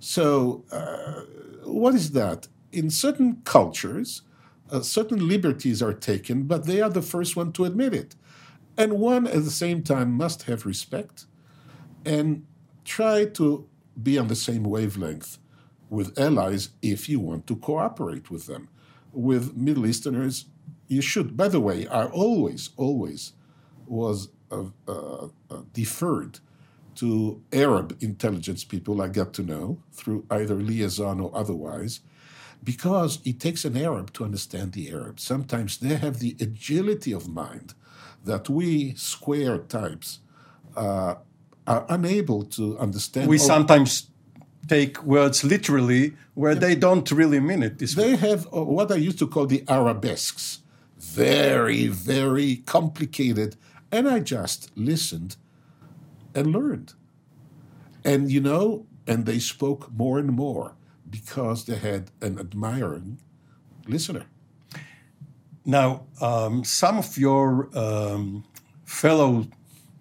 So, 0.00 0.64
uh, 0.72 1.20
what 1.64 1.94
is 1.94 2.12
that? 2.12 2.48
In 2.72 2.88
certain 2.88 3.42
cultures, 3.44 4.22
uh, 4.70 4.80
certain 4.80 5.28
liberties 5.28 5.82
are 5.82 5.92
taken, 5.92 6.44
but 6.44 6.64
they 6.64 6.80
are 6.80 6.88
the 6.88 7.02
first 7.02 7.36
one 7.36 7.52
to 7.52 7.66
admit 7.66 7.92
it. 7.92 8.16
And 8.78 8.94
one, 8.94 9.26
at 9.26 9.44
the 9.44 9.50
same 9.50 9.82
time, 9.82 10.12
must 10.12 10.44
have 10.44 10.64
respect 10.64 11.26
and 12.06 12.46
try 12.86 13.26
to 13.26 13.68
be 14.02 14.16
on 14.16 14.28
the 14.28 14.34
same 14.34 14.64
wavelength 14.64 15.36
with 15.90 16.18
allies 16.18 16.70
if 16.80 17.06
you 17.06 17.20
want 17.20 17.46
to 17.48 17.56
cooperate 17.56 18.30
with 18.30 18.46
them. 18.46 18.68
With 19.12 19.56
Middle 19.56 19.86
Easterners, 19.86 20.46
you 20.94 21.02
should. 21.02 21.36
By 21.36 21.48
the 21.48 21.60
way, 21.60 21.86
I 21.88 22.04
always, 22.06 22.70
always 22.76 23.32
was 23.86 24.28
uh, 24.50 24.64
uh, 24.88 25.28
uh, 25.50 25.62
deferred 25.72 26.40
to 26.96 27.42
Arab 27.52 27.96
intelligence 28.00 28.62
people 28.64 29.02
I 29.02 29.08
got 29.08 29.32
to 29.34 29.42
know 29.42 29.82
through 29.92 30.24
either 30.30 30.54
liaison 30.54 31.20
or 31.20 31.30
otherwise, 31.34 32.00
because 32.62 33.18
it 33.24 33.40
takes 33.40 33.64
an 33.64 33.76
Arab 33.76 34.12
to 34.14 34.24
understand 34.24 34.72
the 34.72 34.90
Arab. 34.90 35.18
Sometimes 35.20 35.78
they 35.78 35.96
have 35.96 36.20
the 36.20 36.36
agility 36.40 37.12
of 37.12 37.28
mind 37.28 37.74
that 38.24 38.48
we 38.48 38.94
square 38.94 39.58
types 39.58 40.20
uh, 40.76 41.16
are 41.66 41.84
unable 41.88 42.44
to 42.44 42.78
understand. 42.78 43.28
We 43.28 43.38
sometimes 43.38 44.10
take 44.66 45.02
words 45.02 45.44
literally 45.44 46.14
where 46.34 46.52
yeah. 46.52 46.58
they 46.58 46.74
don't 46.74 47.10
really 47.10 47.40
mean 47.40 47.62
it. 47.62 47.78
they 47.78 48.16
have 48.16 48.46
uh, 48.46 48.64
what 48.64 48.90
I 48.90 48.96
used 48.96 49.18
to 49.18 49.26
call 49.26 49.46
the 49.46 49.62
arabesques, 49.68 50.60
very, 51.04 51.86
very 51.86 52.56
complicated. 52.56 53.56
And 53.92 54.08
I 54.08 54.20
just 54.20 54.70
listened 54.76 55.36
and 56.34 56.52
learned. 56.52 56.94
And 58.04 58.30
you 58.30 58.40
know, 58.40 58.86
and 59.06 59.26
they 59.26 59.38
spoke 59.38 59.92
more 59.92 60.18
and 60.18 60.32
more 60.32 60.74
because 61.08 61.64
they 61.66 61.76
had 61.76 62.10
an 62.20 62.38
admiring 62.38 63.18
listener. 63.86 64.26
Now, 65.64 66.06
um, 66.20 66.64
some 66.64 66.98
of 66.98 67.16
your 67.16 67.70
um, 67.76 68.44
fellow 68.84 69.46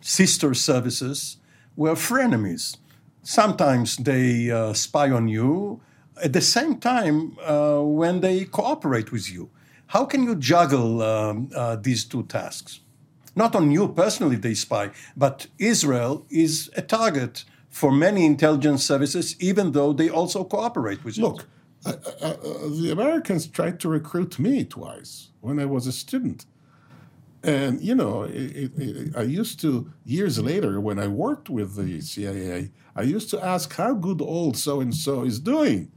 sister 0.01 0.53
services 0.53 1.37
were 1.75 1.95
frenemies. 1.95 2.77
Sometimes 3.21 3.95
they 3.97 4.51
uh, 4.51 4.73
spy 4.73 5.09
on 5.09 5.27
you. 5.27 5.81
At 6.21 6.33
the 6.33 6.41
same 6.41 6.79
time, 6.79 7.37
uh, 7.39 7.79
when 7.79 8.19
they 8.19 8.43
cooperate 8.45 9.11
with 9.11 9.31
you, 9.31 9.49
how 9.93 10.05
can 10.05 10.23
you 10.23 10.35
juggle 10.35 11.03
um, 11.03 11.49
uh, 11.55 11.75
these 11.75 12.03
two 12.03 12.23
tasks? 12.23 12.79
Not 13.35 13.55
on 13.55 13.71
you 13.71 13.87
personally, 13.89 14.37
they 14.37 14.55
spy, 14.55 14.89
but 15.15 15.45
Israel 15.59 16.25
is 16.31 16.71
a 16.75 16.81
target 16.81 17.45
for 17.69 17.91
many 17.91 18.25
intelligence 18.25 18.83
services, 18.83 19.35
even 19.39 19.71
though 19.71 19.93
they 19.93 20.09
also 20.09 20.43
cooperate 20.43 21.03
with 21.03 21.15
you. 21.17 21.27
Look, 21.27 21.45
uh, 21.85 21.93
uh, 22.21 22.25
uh, 22.25 22.33
the 22.81 22.89
Americans 22.91 23.45
tried 23.45 23.79
to 23.81 23.87
recruit 23.87 24.39
me 24.39 24.63
twice 24.63 25.29
when 25.41 25.59
I 25.59 25.65
was 25.65 25.85
a 25.85 25.91
student. 25.91 26.45
And, 27.43 27.79
you 27.79 27.93
know, 27.93 28.23
it, 28.23 28.71
it, 28.75 29.15
I 29.15 29.23
used 29.23 29.59
to, 29.61 29.91
years 30.05 30.39
later, 30.39 30.81
when 30.81 30.97
I 30.97 31.07
worked 31.07 31.51
with 31.51 31.75
the 31.75 32.01
CIA, 32.01 32.71
I 32.95 33.03
used 33.03 33.29
to 33.31 33.45
ask 33.45 33.75
how 33.75 33.93
good 33.93 34.21
old 34.21 34.57
so 34.57 34.81
and 34.81 34.95
so 34.95 35.23
is 35.23 35.39
doing. 35.39 35.91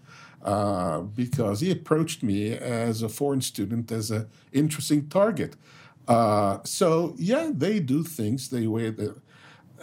Uh, 0.47 1.01
because 1.01 1.61
he 1.61 1.73
approached 1.73 2.23
me 2.23 2.53
as 2.53 3.03
a 3.03 3.09
foreign 3.09 3.41
student 3.41 3.91
as 3.91 4.13
an 4.13 4.29
interesting 4.53 5.09
target. 5.09 5.57
Uh, 6.07 6.59
so, 6.63 7.15
yeah, 7.19 7.51
they 7.53 7.81
do 7.81 8.05
things 8.05 8.49
the 8.49 8.69
way. 8.69 8.95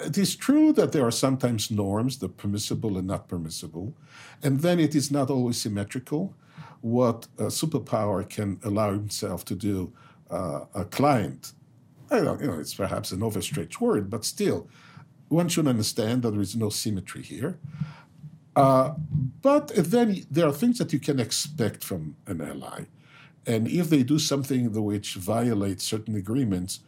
It 0.05 0.17
is 0.17 0.37
true 0.37 0.71
that 0.73 0.93
there 0.93 1.05
are 1.05 1.11
sometimes 1.11 1.69
norms, 1.69 2.17
the 2.19 2.29
permissible 2.29 2.97
and 2.97 3.07
not 3.07 3.27
permissible, 3.27 3.93
and 4.41 4.61
then 4.61 4.79
it 4.79 4.95
is 4.95 5.11
not 5.11 5.29
always 5.29 5.57
symmetrical. 5.61 6.33
What 6.79 7.27
a 7.37 7.49
superpower 7.49 8.23
can 8.27 8.59
allow 8.63 8.91
himself 8.91 9.43
to 9.45 9.55
do 9.55 9.91
uh, 10.31 10.61
a 10.73 10.85
client. 10.85 11.51
I 12.09 12.21
don't, 12.21 12.39
you 12.39 12.47
know, 12.47 12.59
it's 12.59 12.73
perhaps 12.73 13.11
an 13.11 13.21
overstretched 13.21 13.81
word, 13.81 14.09
but 14.09 14.23
still, 14.23 14.69
one 15.27 15.49
should 15.49 15.67
understand 15.67 16.21
that 16.21 16.31
there 16.31 16.41
is 16.41 16.55
no 16.55 16.69
symmetry 16.69 17.21
here. 17.21 17.59
Uh, 18.55 18.93
but 19.41 19.69
then 19.75 20.23
there 20.29 20.47
are 20.47 20.51
things 20.51 20.77
that 20.77 20.93
you 20.93 20.99
can 20.99 21.19
expect 21.19 21.83
from 21.83 22.15
an 22.27 22.41
ally. 22.41 22.85
And 23.45 23.67
if 23.67 23.89
they 23.89 24.03
do 24.03 24.19
something 24.19 24.71
which 24.71 25.15
violates 25.15 25.83
certain 25.83 26.15
agreements, 26.15 26.81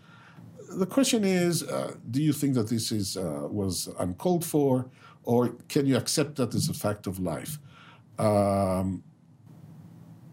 the 0.70 0.86
question 0.86 1.24
is 1.24 1.64
uh, 1.64 1.96
do 2.10 2.22
you 2.22 2.34
think 2.34 2.54
that 2.56 2.70
this 2.70 2.92
is, 2.92 3.18
uh, 3.18 3.48
was 3.50 3.90
uncalled 4.00 4.46
for, 4.46 4.90
or 5.24 5.50
can 5.68 5.86
you 5.86 5.98
accept 5.98 6.36
that 6.36 6.54
as 6.54 6.70
a 6.70 6.74
fact 6.74 7.08
of 7.08 7.20
life? 7.20 7.58
Um, 8.20 9.04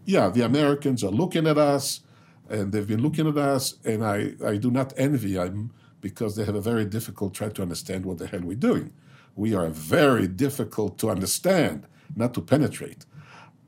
yeah, 0.05 0.29
the 0.29 0.45
Americans 0.45 1.03
are 1.03 1.11
looking 1.11 1.47
at 1.47 1.57
us 1.57 2.01
and 2.49 2.71
they've 2.71 2.87
been 2.87 3.01
looking 3.01 3.27
at 3.27 3.37
us, 3.37 3.75
and 3.85 4.05
I, 4.05 4.33
I 4.45 4.57
do 4.57 4.69
not 4.69 4.93
envy 4.97 5.33
them 5.33 5.71
because 6.01 6.35
they 6.35 6.43
have 6.43 6.55
a 6.55 6.61
very 6.61 6.85
difficult 6.85 7.33
try 7.33 7.49
to 7.49 7.61
understand 7.61 8.05
what 8.05 8.17
the 8.17 8.27
hell 8.27 8.41
we're 8.43 8.55
doing. 8.55 8.91
We 9.35 9.53
are 9.53 9.69
very 9.69 10.27
difficult 10.27 10.97
to 10.99 11.09
understand, 11.09 11.87
not 12.15 12.33
to 12.35 12.41
penetrate. 12.41 13.05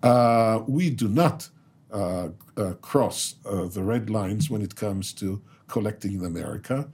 Uh, 0.04 0.62
we 0.68 0.90
do 0.90 1.08
not 1.08 1.50
uh, 1.92 2.30
uh, 2.58 2.74
cross 2.82 3.36
uh, 3.46 3.66
the 3.66 3.84
red 3.84 4.10
lines 4.10 4.50
when 4.50 4.62
it 4.62 4.76
comes 4.76 5.14
to 5.14 5.42
collecting 5.68 6.14
in 6.14 6.26
America 6.26 6.88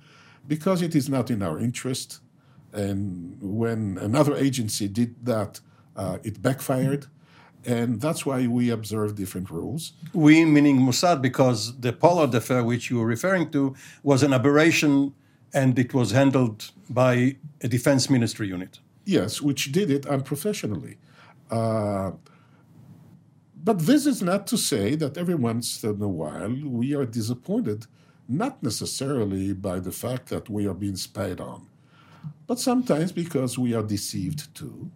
because 0.47 0.81
it 0.81 0.95
is 0.95 1.09
not 1.09 1.29
in 1.29 1.41
our 1.41 1.59
interest. 1.59 2.19
And 2.73 3.37
when 3.41 3.97
another 3.97 4.35
agency 4.35 4.87
did 4.87 5.25
that, 5.25 5.59
uh, 5.95 6.19
it 6.23 6.41
backfired 6.41 7.07
and 7.65 8.01
that's 8.01 8.25
why 8.25 8.47
we 8.47 8.69
observe 8.69 9.15
different 9.15 9.49
rules. 9.49 9.93
We, 10.13 10.45
meaning 10.45 10.79
Mossad, 10.79 11.21
because 11.21 11.79
the 11.79 11.93
Pollard 11.93 12.33
affair, 12.33 12.63
which 12.63 12.89
you 12.89 12.97
were 12.97 13.05
referring 13.05 13.51
to, 13.51 13.75
was 14.03 14.23
an 14.23 14.33
aberration 14.33 15.13
and 15.53 15.77
it 15.77 15.93
was 15.93 16.11
handled 16.11 16.71
by 16.89 17.37
a 17.61 17.67
defense 17.67 18.09
ministry 18.09 18.47
unit. 18.47 18.79
Yes, 19.05 19.41
which 19.41 19.71
did 19.71 19.89
it 19.89 20.05
unprofessionally. 20.05 20.97
Uh, 21.49 22.11
but 23.63 23.79
this 23.79 24.05
is 24.05 24.21
not 24.21 24.47
to 24.47 24.57
say 24.57 24.95
that 24.95 25.17
every 25.17 25.35
once 25.35 25.83
in 25.83 26.01
a 26.01 26.07
while 26.07 26.55
we 26.63 26.95
are 26.95 27.05
disappointed, 27.05 27.85
not 28.27 28.63
necessarily 28.63 29.53
by 29.53 29.79
the 29.79 29.91
fact 29.91 30.29
that 30.29 30.49
we 30.49 30.65
are 30.65 30.73
being 30.73 30.95
spied 30.95 31.39
on, 31.41 31.67
but 32.47 32.59
sometimes 32.59 33.11
because 33.11 33.57
we 33.57 33.73
are 33.73 33.83
deceived 33.83 34.53
too 34.55 34.91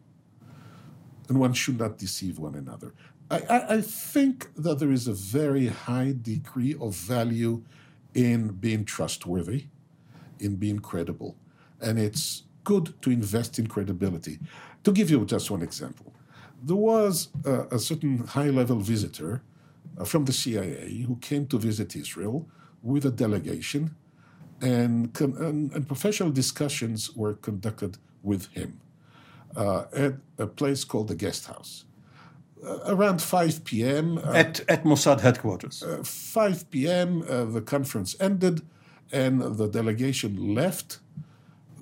and 1.29 1.39
one 1.39 1.53
should 1.53 1.79
not 1.79 1.97
deceive 1.97 2.39
one 2.39 2.55
another. 2.55 2.93
I, 3.29 3.39
I, 3.49 3.75
I, 3.75 3.81
think 3.81 4.53
that 4.55 4.79
there 4.79 4.91
is 4.91 5.07
a 5.07 5.13
very 5.13 5.67
high 5.67 6.13
degree 6.19 6.75
of 6.79 6.93
value 6.93 7.63
in 8.13 8.49
being 8.49 8.85
trustworthy, 8.85 9.65
in 10.39 10.55
being 10.55 10.79
credible. 10.79 11.35
And 11.81 11.99
it's 11.99 12.43
good 12.63 12.93
to 13.01 13.11
invest 13.11 13.59
in 13.59 13.67
credibility. 13.67 14.39
To 14.83 14.91
give 14.91 15.09
you 15.09 15.25
just 15.25 15.49
one 15.51 15.61
example, 15.61 16.13
there 16.63 16.75
was 16.75 17.29
a, 17.45 17.75
a 17.75 17.79
certain 17.79 18.19
high 18.19 18.49
level 18.49 18.77
visitor 18.77 19.41
uh, 19.97 20.05
from 20.05 20.25
the 20.25 20.33
CIA 20.33 21.05
who 21.07 21.15
came 21.17 21.47
to 21.47 21.57
visit 21.57 21.95
Israel 21.95 22.47
with 22.81 23.05
a 23.05 23.11
delegation, 23.11 23.95
and, 24.61 25.19
and, 25.19 25.71
and 25.73 25.87
professional 25.87 26.31
discussions 26.31 27.15
were 27.15 27.33
conducted 27.33 27.97
with 28.23 28.47
him 28.47 28.79
uh, 29.55 29.85
at 29.93 30.13
a 30.37 30.47
place 30.47 30.83
called 30.83 31.07
the 31.07 31.15
Guest 31.15 31.47
House. 31.47 31.85
Uh, 32.65 32.79
around 32.87 33.21
5 33.21 33.63
p.m. 33.63 34.17
Uh, 34.17 34.31
at, 34.33 34.59
at 34.69 34.83
Mossad 34.83 35.21
headquarters. 35.21 35.83
Uh, 35.83 36.01
5 36.03 36.71
p.m., 36.71 37.23
uh, 37.29 37.45
the 37.45 37.61
conference 37.61 38.15
ended 38.19 38.61
and 39.11 39.41
the 39.41 39.67
delegation 39.67 40.53
left 40.53 40.99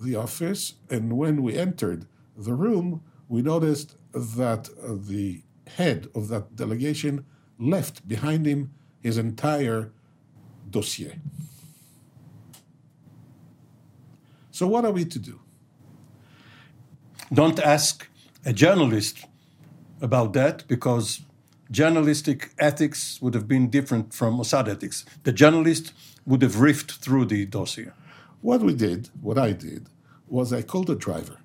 the 0.02 0.16
office. 0.16 0.76
And 0.90 1.18
when 1.18 1.42
we 1.42 1.58
entered 1.58 2.06
the 2.38 2.54
room, 2.54 3.02
we 3.28 3.42
noticed 3.42 3.96
that 4.14 4.70
the 4.84 5.42
head 5.68 6.10
of 6.14 6.28
that 6.28 6.56
delegation 6.56 7.26
left 7.58 8.08
behind 8.08 8.46
him 8.46 8.74
his 9.02 9.18
entire 9.18 9.92
dossier. 10.70 11.20
So, 14.52 14.68
what 14.68 14.86
are 14.86 14.92
we 14.92 15.06
to 15.06 15.20
do? 15.20 15.40
Don't 17.34 17.60
ask 17.60 18.08
a 18.46 18.54
journalist 18.54 19.26
about 20.02 20.34
that 20.34 20.68
because 20.68 21.22
journalistic 21.72 22.52
ethics 22.60 23.20
would 23.22 23.34
have 23.34 23.48
been 23.48 23.70
different 23.70 24.14
from 24.14 24.38
Mossad 24.38 24.68
ethics. 24.68 25.06
The 25.24 25.32
journalist 25.32 25.94
would 26.26 26.42
have 26.42 26.56
riffed 26.56 26.98
through 26.98 27.26
the 27.26 27.46
dossier. 27.46 27.92
What 28.42 28.62
we 28.62 28.74
did, 28.74 29.10
what 29.22 29.38
I 29.38 29.52
did, 29.52 29.88
was 30.28 30.52
I 30.52 30.62
called 30.62 30.88
the 30.88 30.96
driver. 30.96 31.40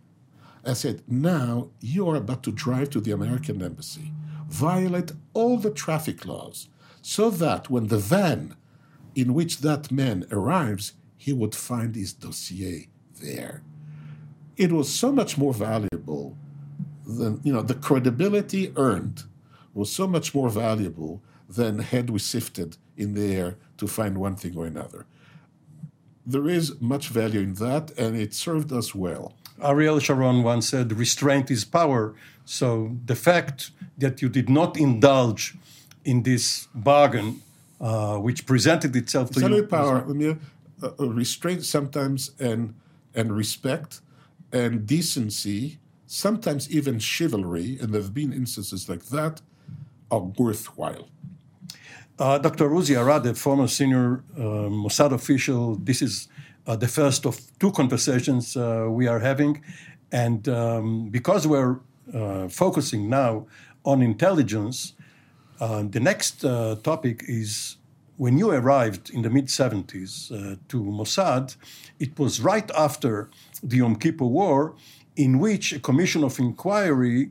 I 0.64 0.72
said, 0.72 1.02
Now 1.06 1.70
you 1.80 2.08
are 2.08 2.16
about 2.16 2.42
to 2.44 2.52
drive 2.52 2.90
to 2.90 3.00
the 3.00 3.12
American 3.12 3.62
embassy, 3.62 4.12
violate 4.48 5.12
all 5.34 5.56
the 5.58 5.70
traffic 5.70 6.24
laws, 6.26 6.68
so 7.02 7.30
that 7.30 7.70
when 7.70 7.88
the 7.88 7.98
van 7.98 8.56
in 9.14 9.34
which 9.34 9.58
that 9.58 9.90
man 9.90 10.26
arrives, 10.30 10.92
he 11.16 11.32
would 11.32 11.54
find 11.54 11.94
his 11.96 12.12
dossier 12.12 12.88
there 13.20 13.62
it 14.58 14.72
was 14.72 14.92
so 14.92 15.12
much 15.12 15.38
more 15.38 15.54
valuable 15.54 16.36
than, 17.06 17.40
you 17.44 17.52
know, 17.52 17.62
the 17.62 17.74
credibility 17.74 18.72
earned 18.76 19.22
was 19.72 19.90
so 19.90 20.06
much 20.06 20.34
more 20.34 20.50
valuable 20.50 21.22
than 21.48 21.78
had 21.78 22.10
we 22.10 22.18
sifted 22.18 22.76
in 22.98 23.14
the 23.14 23.34
air 23.34 23.56
to 23.78 23.86
find 23.86 24.18
one 24.18 24.36
thing 24.36 24.56
or 24.56 24.66
another. 24.66 25.06
There 26.26 26.48
is 26.48 26.78
much 26.80 27.08
value 27.08 27.40
in 27.40 27.54
that, 27.54 27.84
and 27.96 28.14
it 28.16 28.34
served 28.34 28.70
us 28.72 28.94
well. 28.94 29.32
Ariel 29.62 29.98
Sharon 29.98 30.42
once 30.42 30.68
said, 30.68 30.92
restraint 30.92 31.50
is 31.50 31.64
power. 31.64 32.14
So 32.44 32.96
the 33.06 33.14
fact 33.14 33.70
that 33.96 34.20
you 34.20 34.28
did 34.28 34.48
not 34.50 34.76
indulge 34.76 35.56
in 36.04 36.22
this 36.22 36.68
bargain, 36.74 37.42
uh, 37.80 38.18
which 38.18 38.46
presented 38.46 38.94
itself 38.94 39.30
it's 39.30 39.40
to 39.40 39.48
you. 39.48 39.62
power. 39.62 40.04
I 40.08 40.12
mean, 40.12 40.40
uh, 40.82 40.90
restraint 40.98 41.64
sometimes 41.64 42.32
and, 42.38 42.74
and 43.14 43.34
respect 43.34 44.00
and 44.52 44.86
decency, 44.86 45.78
sometimes 46.06 46.70
even 46.70 46.98
chivalry, 46.98 47.78
and 47.80 47.92
there 47.92 48.02
have 48.02 48.14
been 48.14 48.32
instances 48.32 48.88
like 48.88 49.04
that, 49.06 49.40
are 50.10 50.20
worthwhile. 50.20 51.08
Uh, 52.18 52.36
Dr. 52.36 52.68
Uzi 52.70 52.96
Arad, 52.96 53.24
a 53.26 53.34
former 53.34 53.68
senior 53.68 54.24
uh, 54.36 54.68
Mossad 54.68 55.12
official, 55.12 55.76
this 55.76 56.02
is 56.02 56.26
uh, 56.66 56.74
the 56.74 56.88
first 56.88 57.24
of 57.24 57.38
two 57.60 57.70
conversations 57.70 58.56
uh, 58.56 58.88
we 58.90 59.06
are 59.06 59.20
having. 59.20 59.62
And 60.10 60.48
um, 60.48 61.10
because 61.10 61.46
we're 61.46 61.78
uh, 62.12 62.48
focusing 62.48 63.08
now 63.08 63.46
on 63.84 64.02
intelligence, 64.02 64.94
uh, 65.60 65.84
the 65.88 66.00
next 66.00 66.40
topic 66.82 67.22
is 67.28 67.76
when 68.16 68.36
you 68.36 68.50
arrived 68.50 69.10
in 69.10 69.22
the 69.22 69.30
mid 69.30 69.46
70s 69.46 70.58
to 70.68 70.82
Mossad, 70.82 71.56
it 72.00 72.18
was 72.18 72.40
right 72.40 72.68
after 72.76 73.30
the 73.62 73.76
Yom 73.76 73.94
Kippur 73.94 74.24
War, 74.24 74.74
in 75.14 75.38
which 75.38 75.72
a 75.72 75.78
commission 75.78 76.24
of 76.24 76.40
inquiry 76.40 77.30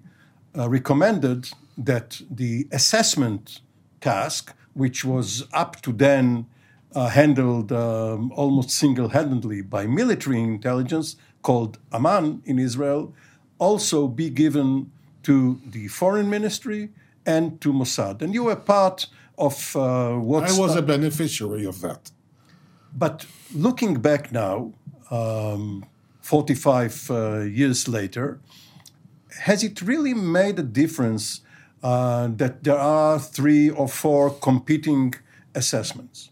recommended 0.56 1.50
that 1.78 2.22
the 2.32 2.70
assessment 2.72 3.60
task 4.00 4.54
which 4.78 5.04
was 5.04 5.48
up 5.54 5.82
to 5.82 5.92
then 5.92 6.46
uh, 6.94 7.10
handled 7.10 7.72
um, 7.72 8.32
almost 8.34 8.70
single 8.70 9.10
handedly 9.10 9.62
by 9.62 9.88
military 9.88 10.40
intelligence, 10.40 11.16
called 11.42 11.80
Aman 11.92 12.42
in 12.46 12.60
Israel, 12.60 13.14
also 13.58 14.08
be 14.08 14.30
given 14.30 14.92
to 15.24 15.60
the 15.66 15.88
foreign 15.88 16.30
ministry 16.30 16.90
and 17.26 17.60
to 17.62 17.74
Mossad. 17.74 18.22
And 18.22 18.34
you 18.34 18.44
were 18.44 18.56
part 18.56 19.08
of 19.38 19.76
uh, 19.76 20.14
what. 20.14 20.44
I 20.44 20.60
was 20.60 20.76
a 20.76 20.82
beneficiary 20.82 21.66
of 21.66 21.82
that. 21.82 22.12
But 22.94 23.26
looking 23.54 23.96
back 23.96 24.32
now, 24.32 24.74
um, 25.12 25.86
45 26.22 27.12
uh, 27.12 27.40
years 27.62 27.88
later, 27.88 28.40
has 29.46 29.64
it 29.64 29.82
really 29.82 30.14
made 30.14 30.60
a 30.60 30.64
difference 30.64 31.42
uh, 31.84 32.28
that 32.28 32.64
there 32.64 32.78
are 32.78 33.20
three 33.20 33.70
or 33.70 33.88
four 33.88 34.30
competing 34.32 35.14
assessments. 35.54 36.32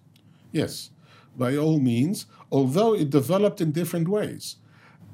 Yes, 0.52 0.92
by 1.38 1.56
all 1.58 1.80
means, 1.80 2.26
although 2.52 2.94
it 2.94 3.10
developed 3.10 3.62
in 3.62 3.72
different 3.72 4.08
ways. 4.08 4.58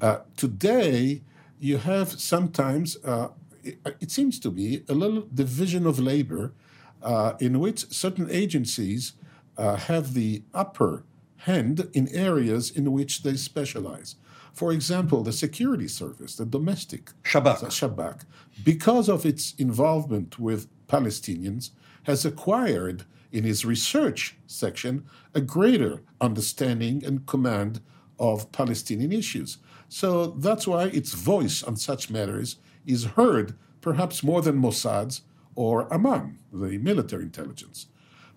Uh, 0.00 0.18
today, 0.36 1.22
you 1.58 1.78
have 1.78 2.20
sometimes, 2.20 2.96
uh, 3.04 3.28
it, 3.62 3.78
it, 4.00 4.10
seems 4.10 4.38
to 4.40 4.50
be, 4.50 4.82
a 4.88 4.94
little 4.94 5.28
division 5.32 5.86
of 5.86 5.98
labor 5.98 6.52
uh, 7.02 7.34
in 7.40 7.60
which 7.60 7.90
certain 7.92 8.28
agencies 8.30 9.12
uh, 9.56 9.76
have 9.76 10.14
the 10.14 10.42
upper 10.52 11.04
hand 11.38 11.88
in 11.92 12.08
areas 12.08 12.70
in 12.70 12.92
which 12.92 13.22
they 13.22 13.36
specialize. 13.36 14.16
For 14.52 14.72
example, 14.72 15.22
the 15.22 15.32
security 15.32 15.88
service, 15.88 16.36
the 16.36 16.44
domestic 16.44 17.10
Shabak. 17.22 17.60
Shabak, 17.70 18.24
because 18.64 19.08
of 19.08 19.24
its 19.24 19.54
involvement 19.58 20.38
with 20.38 20.68
Palestinians, 20.88 21.70
has 22.04 22.24
acquired 22.24 23.04
in 23.30 23.44
his 23.44 23.64
research 23.64 24.36
section 24.46 25.04
a 25.34 25.40
greater 25.40 26.02
understanding 26.20 27.02
and 27.04 27.26
command 27.26 27.80
of 28.18 28.52
Palestinian 28.52 29.12
issues. 29.12 29.58
So 29.88 30.26
that's 30.26 30.66
why 30.66 30.84
its 30.84 31.12
voice 31.12 31.62
on 31.62 31.76
such 31.76 32.10
matters 32.10 32.56
is 32.86 33.04
heard 33.04 33.54
perhaps 33.80 34.22
more 34.22 34.42
than 34.42 34.60
Mossad's 34.60 35.22
or 35.54 35.92
Aman, 35.92 36.38
the 36.52 36.78
military 36.78 37.24
intelligence. 37.24 37.86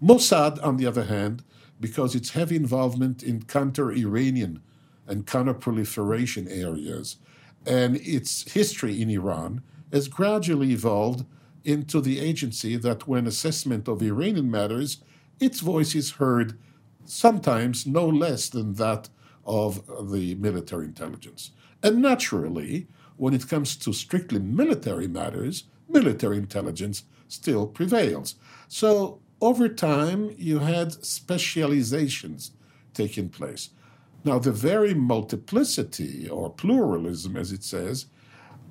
Mossad, 0.01 0.63
on 0.63 0.77
the 0.77 0.85
other 0.85 1.05
hand, 1.05 1.43
because 1.79 2.15
its 2.15 2.31
heavy 2.31 2.55
involvement 2.55 3.21
in 3.21 3.43
counter 3.43 3.91
Iranian 3.91 4.61
and 5.07 5.25
counterproliferation 5.25 6.47
areas. 6.49 7.17
And 7.65 7.97
its 7.97 8.51
history 8.51 9.01
in 9.01 9.09
Iran 9.09 9.61
has 9.91 10.07
gradually 10.07 10.71
evolved 10.71 11.25
into 11.63 11.99
the 11.99 12.19
agency 12.19 12.75
that, 12.77 13.07
when 13.07 13.25
assessment 13.25 13.87
of 13.87 14.01
Iranian 14.01 14.51
matters, 14.51 14.99
its 15.39 15.59
voice 15.59 15.95
is 15.95 16.11
heard 16.11 16.57
sometimes 17.05 17.85
no 17.85 18.07
less 18.07 18.49
than 18.49 18.73
that 18.73 19.09
of 19.45 19.85
the 20.11 20.35
military 20.35 20.85
intelligence. 20.85 21.51
And 21.83 22.01
naturally, 22.01 22.87
when 23.17 23.33
it 23.33 23.47
comes 23.47 23.75
to 23.77 23.93
strictly 23.93 24.39
military 24.39 25.07
matters, 25.07 25.65
military 25.87 26.37
intelligence 26.37 27.03
still 27.27 27.67
prevails. 27.67 28.35
So 28.67 29.21
over 29.41 29.67
time, 29.69 30.33
you 30.37 30.59
had 30.59 30.93
specializations 31.05 32.51
taking 32.93 33.29
place. 33.29 33.69
Now, 34.25 34.39
the 34.39 34.51
very 34.51 34.95
multiplicity 34.95 36.27
or 36.27 36.49
pluralism, 36.49 37.37
as 37.37 37.51
it 37.51 37.63
says, 37.63 38.07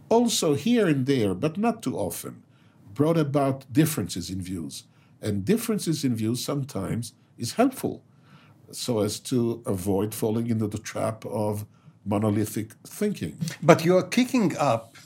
also 0.08 0.54
here 0.54 0.88
and 0.88 1.06
there, 1.06 1.32
but 1.32 1.56
not 1.56 1.82
too 1.82 1.96
often, 1.96 2.42
brought 2.92 3.16
about 3.16 3.72
differences 3.72 4.30
in 4.30 4.42
views. 4.42 4.84
And 5.22 5.44
differences 5.44 6.04
in 6.04 6.16
views 6.16 6.44
sometimes 6.44 7.14
is 7.38 7.52
helpful 7.52 8.02
so 8.72 9.00
as 9.00 9.20
to 9.20 9.62
avoid 9.64 10.12
falling 10.12 10.48
into 10.48 10.66
the 10.66 10.78
trap 10.78 11.24
of 11.26 11.64
monolithic 12.04 12.72
thinking. 12.84 13.38
But 13.62 13.84
you 13.84 13.96
are 13.96 14.02
kicking 14.02 14.56
up 14.58 14.96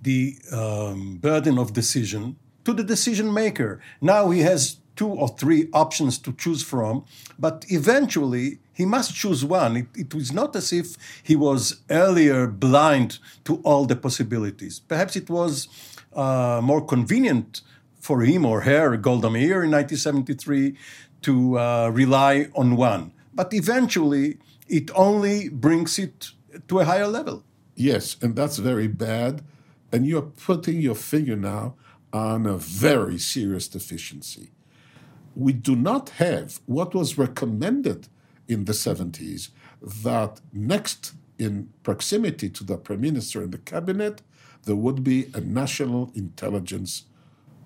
the 0.00 0.36
um, 0.52 1.16
burden 1.16 1.58
of 1.58 1.72
decision 1.72 2.36
to 2.64 2.72
the 2.72 2.84
decision 2.84 3.32
maker. 3.32 3.80
Now 4.00 4.30
he 4.30 4.40
has 4.40 4.76
two 4.96 5.08
or 5.08 5.28
three 5.28 5.68
options 5.72 6.18
to 6.18 6.32
choose 6.34 6.62
from, 6.62 7.04
but 7.38 7.64
eventually 7.68 8.58
he 8.80 8.86
must 8.86 9.14
choose 9.14 9.44
one. 9.44 9.76
It, 9.76 9.88
it, 9.94 10.14
was 10.14 10.32
not 10.32 10.56
as 10.56 10.72
if 10.72 10.86
he 11.22 11.36
was 11.36 11.82
earlier 11.90 12.46
blind 12.46 13.18
to 13.44 13.56
all 13.68 13.84
the 13.84 13.94
possibilities. 14.06 14.80
Perhaps 14.80 15.16
it 15.16 15.28
was 15.28 15.68
uh, 16.14 16.60
more 16.62 16.82
convenient 16.94 17.60
for 18.00 18.22
him 18.22 18.46
or 18.46 18.62
her, 18.62 18.96
Golda 18.96 19.28
Meir 19.28 19.62
in 19.64 19.70
1973, 19.70 20.76
to 21.22 21.58
uh, 21.58 21.90
rely 21.92 22.48
on 22.54 22.76
one. 22.76 23.12
But 23.34 23.52
eventually, 23.52 24.38
it 24.66 24.90
only 24.94 25.50
brings 25.50 25.98
it 25.98 26.30
to 26.68 26.80
a 26.80 26.86
higher 26.86 27.06
level. 27.06 27.44
Yes, 27.74 28.16
and 28.22 28.34
that's 28.34 28.56
very 28.56 28.88
bad. 28.88 29.44
And 29.92 30.06
you're 30.06 30.30
putting 30.48 30.80
your 30.80 30.94
finger 30.94 31.36
now 31.36 31.74
on 32.12 32.46
a 32.46 32.56
very 32.56 33.18
serious 33.18 33.68
deficiency. 33.68 34.52
We 35.36 35.52
do 35.52 35.76
not 35.76 36.08
have 36.24 36.60
what 36.64 36.94
was 36.94 37.18
recommended 37.18 38.08
in 38.50 38.64
the 38.64 38.72
70s 38.72 39.50
that 39.80 40.40
next 40.52 41.14
in 41.38 41.70
proximity 41.82 42.50
to 42.50 42.64
the 42.64 42.76
prime 42.76 43.00
minister 43.00 43.42
and 43.42 43.52
the 43.52 43.58
cabinet, 43.58 44.20
there 44.64 44.76
would 44.76 45.02
be 45.02 45.30
a 45.32 45.40
national 45.40 46.10
intelligence 46.14 47.04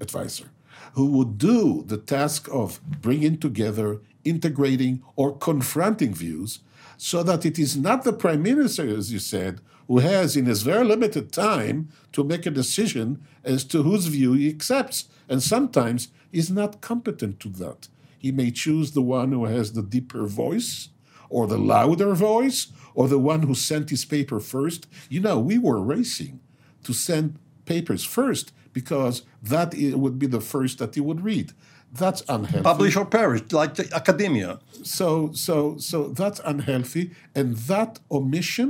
advisor 0.00 0.50
who 0.92 1.06
would 1.06 1.38
do 1.38 1.82
the 1.86 1.96
task 1.96 2.48
of 2.52 2.80
bringing 3.00 3.38
together, 3.38 4.00
integrating, 4.24 5.02
or 5.16 5.36
confronting 5.36 6.14
views 6.14 6.60
so 6.96 7.22
that 7.22 7.44
it 7.44 7.58
is 7.58 7.76
not 7.76 8.04
the 8.04 8.12
prime 8.12 8.42
minister, 8.42 8.86
as 8.86 9.12
you 9.12 9.18
said, 9.18 9.60
who 9.88 9.98
has, 9.98 10.36
in 10.36 10.46
his 10.46 10.62
very 10.62 10.84
limited 10.84 11.32
time, 11.32 11.88
to 12.12 12.22
make 12.22 12.46
a 12.46 12.50
decision 12.50 13.20
as 13.42 13.64
to 13.64 13.82
whose 13.82 14.06
view 14.06 14.32
he 14.34 14.48
accepts. 14.48 15.08
And 15.28 15.42
sometimes 15.42 16.08
is 16.32 16.50
not 16.50 16.80
competent 16.80 17.40
to 17.40 17.48
that. 17.48 17.88
He 18.24 18.32
may 18.32 18.50
choose 18.50 18.92
the 18.92 19.02
one 19.02 19.32
who 19.32 19.44
has 19.44 19.72
the 19.72 19.82
deeper 19.82 20.26
voice, 20.26 20.88
or 21.28 21.46
the 21.46 21.58
louder 21.58 22.14
voice, 22.14 22.68
or 22.94 23.06
the 23.06 23.18
one 23.18 23.42
who 23.42 23.54
sent 23.54 23.90
his 23.90 24.06
paper 24.06 24.40
first. 24.40 24.86
You 25.10 25.20
know, 25.20 25.38
we 25.38 25.58
were 25.58 25.82
racing 25.96 26.40
to 26.84 26.94
send 26.94 27.38
papers 27.66 28.02
first 28.02 28.46
because 28.72 29.24
that 29.42 29.74
would 30.02 30.18
be 30.18 30.26
the 30.26 30.40
first 30.40 30.78
that 30.78 30.94
he 30.94 31.02
would 31.02 31.20
read. 31.20 31.52
That's 31.92 32.22
unhealthy. 32.26 32.62
Publish 32.62 32.96
or 32.96 33.04
perish, 33.04 33.42
like 33.52 33.78
academia. 33.92 34.58
So, 34.82 35.30
so, 35.34 35.76
so 35.76 36.08
that's 36.08 36.40
unhealthy, 36.46 37.10
and 37.34 37.48
that 37.72 37.98
omission, 38.10 38.68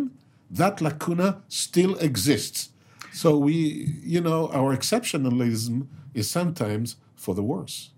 that 0.51 0.81
lacuna, 0.81 1.43
still 1.47 1.95
exists. 2.09 2.71
So 3.13 3.39
we, 3.39 3.55
you 4.03 4.21
know, 4.21 4.49
our 4.49 4.77
exceptionalism 4.77 5.87
is 6.13 6.29
sometimes 6.29 6.97
for 7.15 7.37
the 7.37 7.45
worse. 7.45 7.91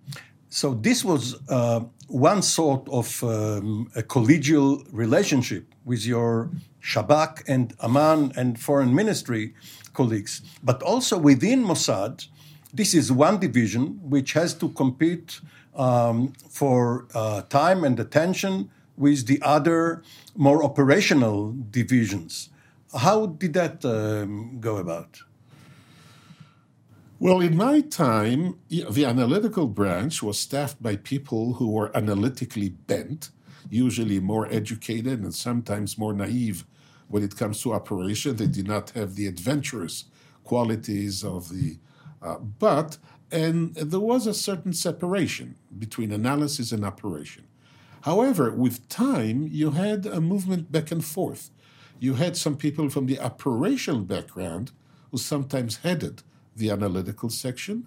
So 0.48 0.74
this 0.74 1.04
was 1.04 1.36
uh, 1.48 1.80
one 2.08 2.42
sort 2.42 2.88
of 2.88 3.22
um, 3.24 3.90
a 3.96 4.02
collegial 4.02 4.86
relationship 4.92 5.74
with 5.84 6.06
your 6.06 6.50
Shabak 6.82 7.42
and 7.48 7.74
Aman 7.80 8.32
and 8.36 8.58
foreign 8.58 8.94
ministry 8.94 9.54
colleagues, 9.92 10.42
but 10.62 10.82
also 10.82 11.18
within 11.18 11.64
Mossad, 11.64 12.28
this 12.72 12.94
is 12.94 13.10
one 13.10 13.40
division 13.40 13.98
which 14.02 14.34
has 14.34 14.54
to 14.54 14.68
compete 14.68 15.40
um, 15.74 16.32
for 16.48 17.06
uh, 17.14 17.42
time 17.42 17.84
and 17.84 17.98
attention 17.98 18.70
with 18.96 19.26
the 19.26 19.40
other 19.42 20.02
more 20.36 20.62
operational 20.62 21.54
divisions. 21.70 22.50
How 22.96 23.26
did 23.26 23.54
that 23.54 23.84
um, 23.84 24.58
go 24.60 24.76
about? 24.76 25.20
Well, 27.18 27.40
in 27.40 27.56
my 27.56 27.80
time, 27.80 28.58
the 28.68 29.06
analytical 29.06 29.68
branch 29.68 30.22
was 30.22 30.38
staffed 30.38 30.82
by 30.82 30.96
people 30.96 31.54
who 31.54 31.70
were 31.70 31.96
analytically 31.96 32.68
bent, 32.68 33.30
usually 33.70 34.20
more 34.20 34.46
educated 34.52 35.20
and 35.20 35.34
sometimes 35.34 35.96
more 35.96 36.12
naive 36.12 36.66
when 37.08 37.22
it 37.22 37.34
comes 37.34 37.62
to 37.62 37.72
operation. 37.72 38.36
They 38.36 38.46
did 38.46 38.68
not 38.68 38.90
have 38.90 39.14
the 39.14 39.26
adventurous 39.26 40.04
qualities 40.44 41.24
of 41.24 41.48
the, 41.48 41.78
uh, 42.20 42.36
but, 42.36 42.98
and 43.32 43.74
there 43.74 43.98
was 43.98 44.26
a 44.26 44.34
certain 44.34 44.74
separation 44.74 45.56
between 45.78 46.12
analysis 46.12 46.70
and 46.70 46.84
operation. 46.84 47.46
However, 48.02 48.50
with 48.50 48.90
time, 48.90 49.48
you 49.50 49.70
had 49.70 50.04
a 50.04 50.20
movement 50.20 50.70
back 50.70 50.90
and 50.90 51.02
forth. 51.02 51.50
You 51.98 52.14
had 52.14 52.36
some 52.36 52.58
people 52.58 52.90
from 52.90 53.06
the 53.06 53.18
operational 53.18 54.02
background 54.02 54.72
who 55.10 55.16
sometimes 55.16 55.78
headed 55.78 56.22
the 56.56 56.70
analytical 56.70 57.30
section, 57.30 57.86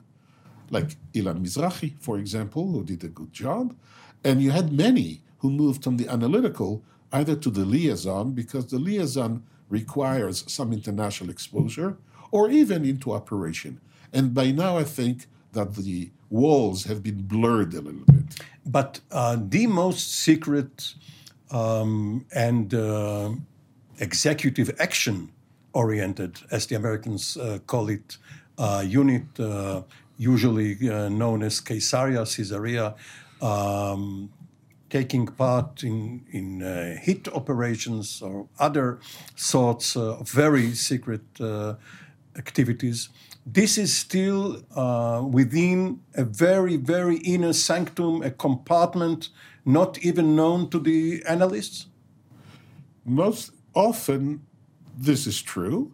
like 0.69 0.95
Ilan 1.13 1.41
Mizrahi, 1.43 1.93
for 1.99 2.17
example, 2.17 2.71
who 2.71 2.83
did 2.83 3.03
a 3.03 3.07
good 3.07 3.33
job. 3.33 3.75
And 4.23 4.41
you 4.41 4.51
had 4.51 4.71
many 4.71 5.21
who 5.39 5.49
moved 5.49 5.83
from 5.83 5.97
the 5.97 6.07
analytical 6.07 6.83
either 7.11 7.35
to 7.35 7.49
the 7.49 7.65
liaison, 7.65 8.33
because 8.33 8.67
the 8.67 8.77
liaison 8.77 9.43
requires 9.69 10.43
some 10.51 10.71
international 10.71 11.29
exposure, 11.29 11.97
or 12.31 12.49
even 12.49 12.85
into 12.85 13.11
operation. 13.11 13.79
And 14.13 14.33
by 14.33 14.51
now, 14.51 14.77
I 14.77 14.83
think 14.83 15.25
that 15.53 15.75
the 15.75 16.11
walls 16.29 16.83
have 16.83 17.01
been 17.01 17.23
blurred 17.23 17.73
a 17.73 17.81
little 17.81 18.05
bit. 18.05 18.39
But 18.65 18.99
uh, 19.11 19.37
the 19.39 19.65
most 19.65 20.13
secret 20.13 20.93
um, 21.49 22.25
and 22.35 22.73
uh, 22.73 23.31
executive 23.99 24.69
action 24.79 25.31
oriented, 25.73 26.39
as 26.51 26.67
the 26.67 26.75
Americans 26.75 27.37
uh, 27.37 27.59
call 27.65 27.89
it, 27.89 28.17
unit, 28.87 29.39
uh, 29.39 29.81
usually 30.17 30.77
uh, 30.89 31.09
known 31.09 31.43
as 31.43 31.59
Caesarea, 31.59 32.25
Caesarea, 32.25 32.95
um, 33.41 34.29
taking 34.89 35.27
part 35.27 35.83
in, 35.83 36.25
in 36.31 36.63
uh, 36.63 36.95
hit 36.99 37.27
operations 37.29 38.21
or 38.21 38.47
other 38.57 38.99
sorts 39.35 39.95
of 39.95 40.29
very 40.29 40.73
secret 40.73 41.21
uh, 41.39 41.75
activities. 42.37 43.09
This 43.45 43.77
is 43.77 43.95
still 43.95 44.63
uh, 44.75 45.23
within 45.23 46.01
a 46.15 46.23
very, 46.23 46.75
very 46.75 47.17
inner 47.17 47.53
sanctum, 47.53 48.21
a 48.23 48.31
compartment 48.31 49.29
not 49.65 49.99
even 50.03 50.35
known 50.35 50.69
to 50.69 50.79
the 50.79 51.23
analysts? 51.27 51.87
Most 53.05 53.51
often, 53.73 54.45
this 54.97 55.27
is 55.27 55.41
true. 55.41 55.93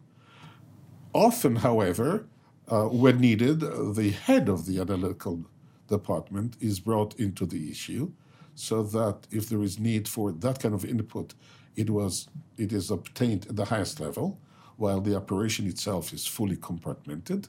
Often, 1.13 1.57
however, 1.57 2.27
uh, 2.67 2.85
when 2.85 3.19
needed, 3.19 3.59
the 3.95 4.09
head 4.09 4.49
of 4.49 4.65
the 4.65 4.79
analytical 4.79 5.45
department 5.87 6.57
is 6.59 6.79
brought 6.79 7.19
into 7.19 7.45
the 7.45 7.69
issue 7.69 8.11
so 8.55 8.81
that 8.83 9.27
if 9.31 9.49
there 9.49 9.61
is 9.61 9.77
need 9.79 10.07
for 10.07 10.31
that 10.31 10.59
kind 10.59 10.73
of 10.73 10.85
input, 10.85 11.33
it 11.75 11.89
was 11.89 12.27
it 12.57 12.71
is 12.71 12.89
obtained 12.89 13.45
at 13.47 13.55
the 13.55 13.65
highest 13.65 13.99
level, 13.99 14.39
while 14.77 15.01
the 15.01 15.15
operation 15.15 15.67
itself 15.67 16.13
is 16.13 16.25
fully 16.25 16.55
compartmented. 16.55 17.47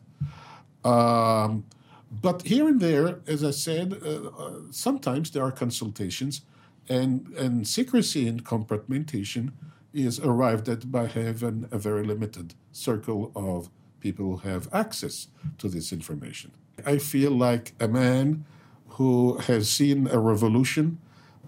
Um, 0.85 1.65
but 2.11 2.43
here 2.43 2.69
and 2.69 2.81
there, 2.81 3.21
as 3.27 3.43
I 3.45 3.53
said, 3.53 4.01
uh, 4.05 4.29
uh, 4.29 4.61
sometimes 4.71 5.31
there 5.31 5.45
are 5.45 5.53
consultations, 5.53 6.43
and 6.89 7.29
and 7.39 7.67
secrecy 7.67 8.29
and 8.29 8.45
compartmentation 8.45 9.53
is 9.95 10.21
arrived 10.21 10.69
at 10.69 10.91
by 10.91 11.07
having 11.07 11.69
a 11.71 11.79
very 11.79 12.05
limited 12.05 12.55
circle 12.73 13.33
of 13.35 13.71
people 14.01 14.39
have 14.39 14.69
access 14.73 15.29
to 15.59 15.69
this 15.69 15.93
information. 15.93 16.53
I 16.85 16.99
feel 16.99 17.31
like 17.31 17.73
a 17.81 17.89
man 17.89 18.45
who 18.91 19.39
has 19.39 19.69
seen 19.69 20.07
a 20.09 20.19
revolution. 20.19 20.99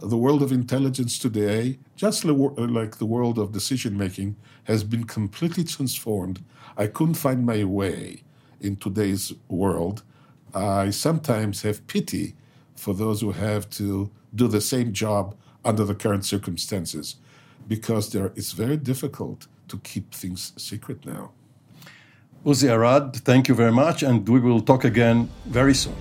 The 0.01 0.17
world 0.17 0.43
of 0.43 0.53
intelligence 0.53 1.19
today, 1.19 1.79
just 1.97 2.25
like 2.25 2.99
the 2.99 3.07
world 3.07 3.39
of 3.39 3.53
decision 3.53 3.97
making, 3.97 4.37
has 4.65 4.85
been 4.85 5.05
completely 5.05 5.65
transformed. 5.65 6.45
I 6.77 6.87
couldn't 6.87 7.15
find 7.15 7.45
my 7.45 7.65
way 7.65 8.23
in 8.61 8.77
today's 8.77 9.33
world. 9.49 10.03
I 10.55 10.91
sometimes 10.91 11.63
have 11.63 11.87
pity 11.87 12.35
for 12.77 12.95
those 12.95 13.21
who 13.21 13.33
have 13.33 13.69
to 13.71 14.11
do 14.35 14.47
the 14.47 14.61
same 14.61 14.93
job 14.93 15.35
under 15.65 15.85
the 15.85 15.95
current 15.95 16.25
circumstances 16.25 17.17
because 17.67 18.13
there, 18.13 18.33
it's 18.37 18.53
very 18.53 18.77
difficult 18.77 19.47
to 19.69 19.79
keep 19.79 20.15
things 20.15 20.53
secret 20.57 21.05
now. 21.05 21.33
Uzi 22.44 22.70
Arad, 22.70 23.16
thank 23.16 23.48
you 23.48 23.55
very 23.55 23.72
much, 23.72 24.03
and 24.03 24.27
we 24.29 24.40
will 24.40 24.61
talk 24.61 24.85
again 24.85 25.29
very 25.46 25.74
soon. 25.74 25.94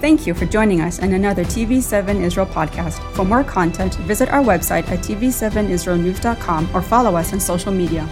Thank 0.00 0.26
you 0.26 0.34
for 0.34 0.46
joining 0.46 0.82
us 0.82 1.00
in 1.00 1.14
another 1.14 1.44
TV7 1.44 2.20
Israel 2.20 2.46
podcast. 2.46 3.00
For 3.14 3.24
more 3.24 3.42
content, 3.42 3.94
visit 4.06 4.28
our 4.28 4.42
website 4.42 4.88
at 4.88 5.00
tv7israelnews.com 5.00 6.68
or 6.72 6.82
follow 6.82 7.16
us 7.16 7.32
on 7.32 7.40
social 7.40 7.72
media. 7.72 8.08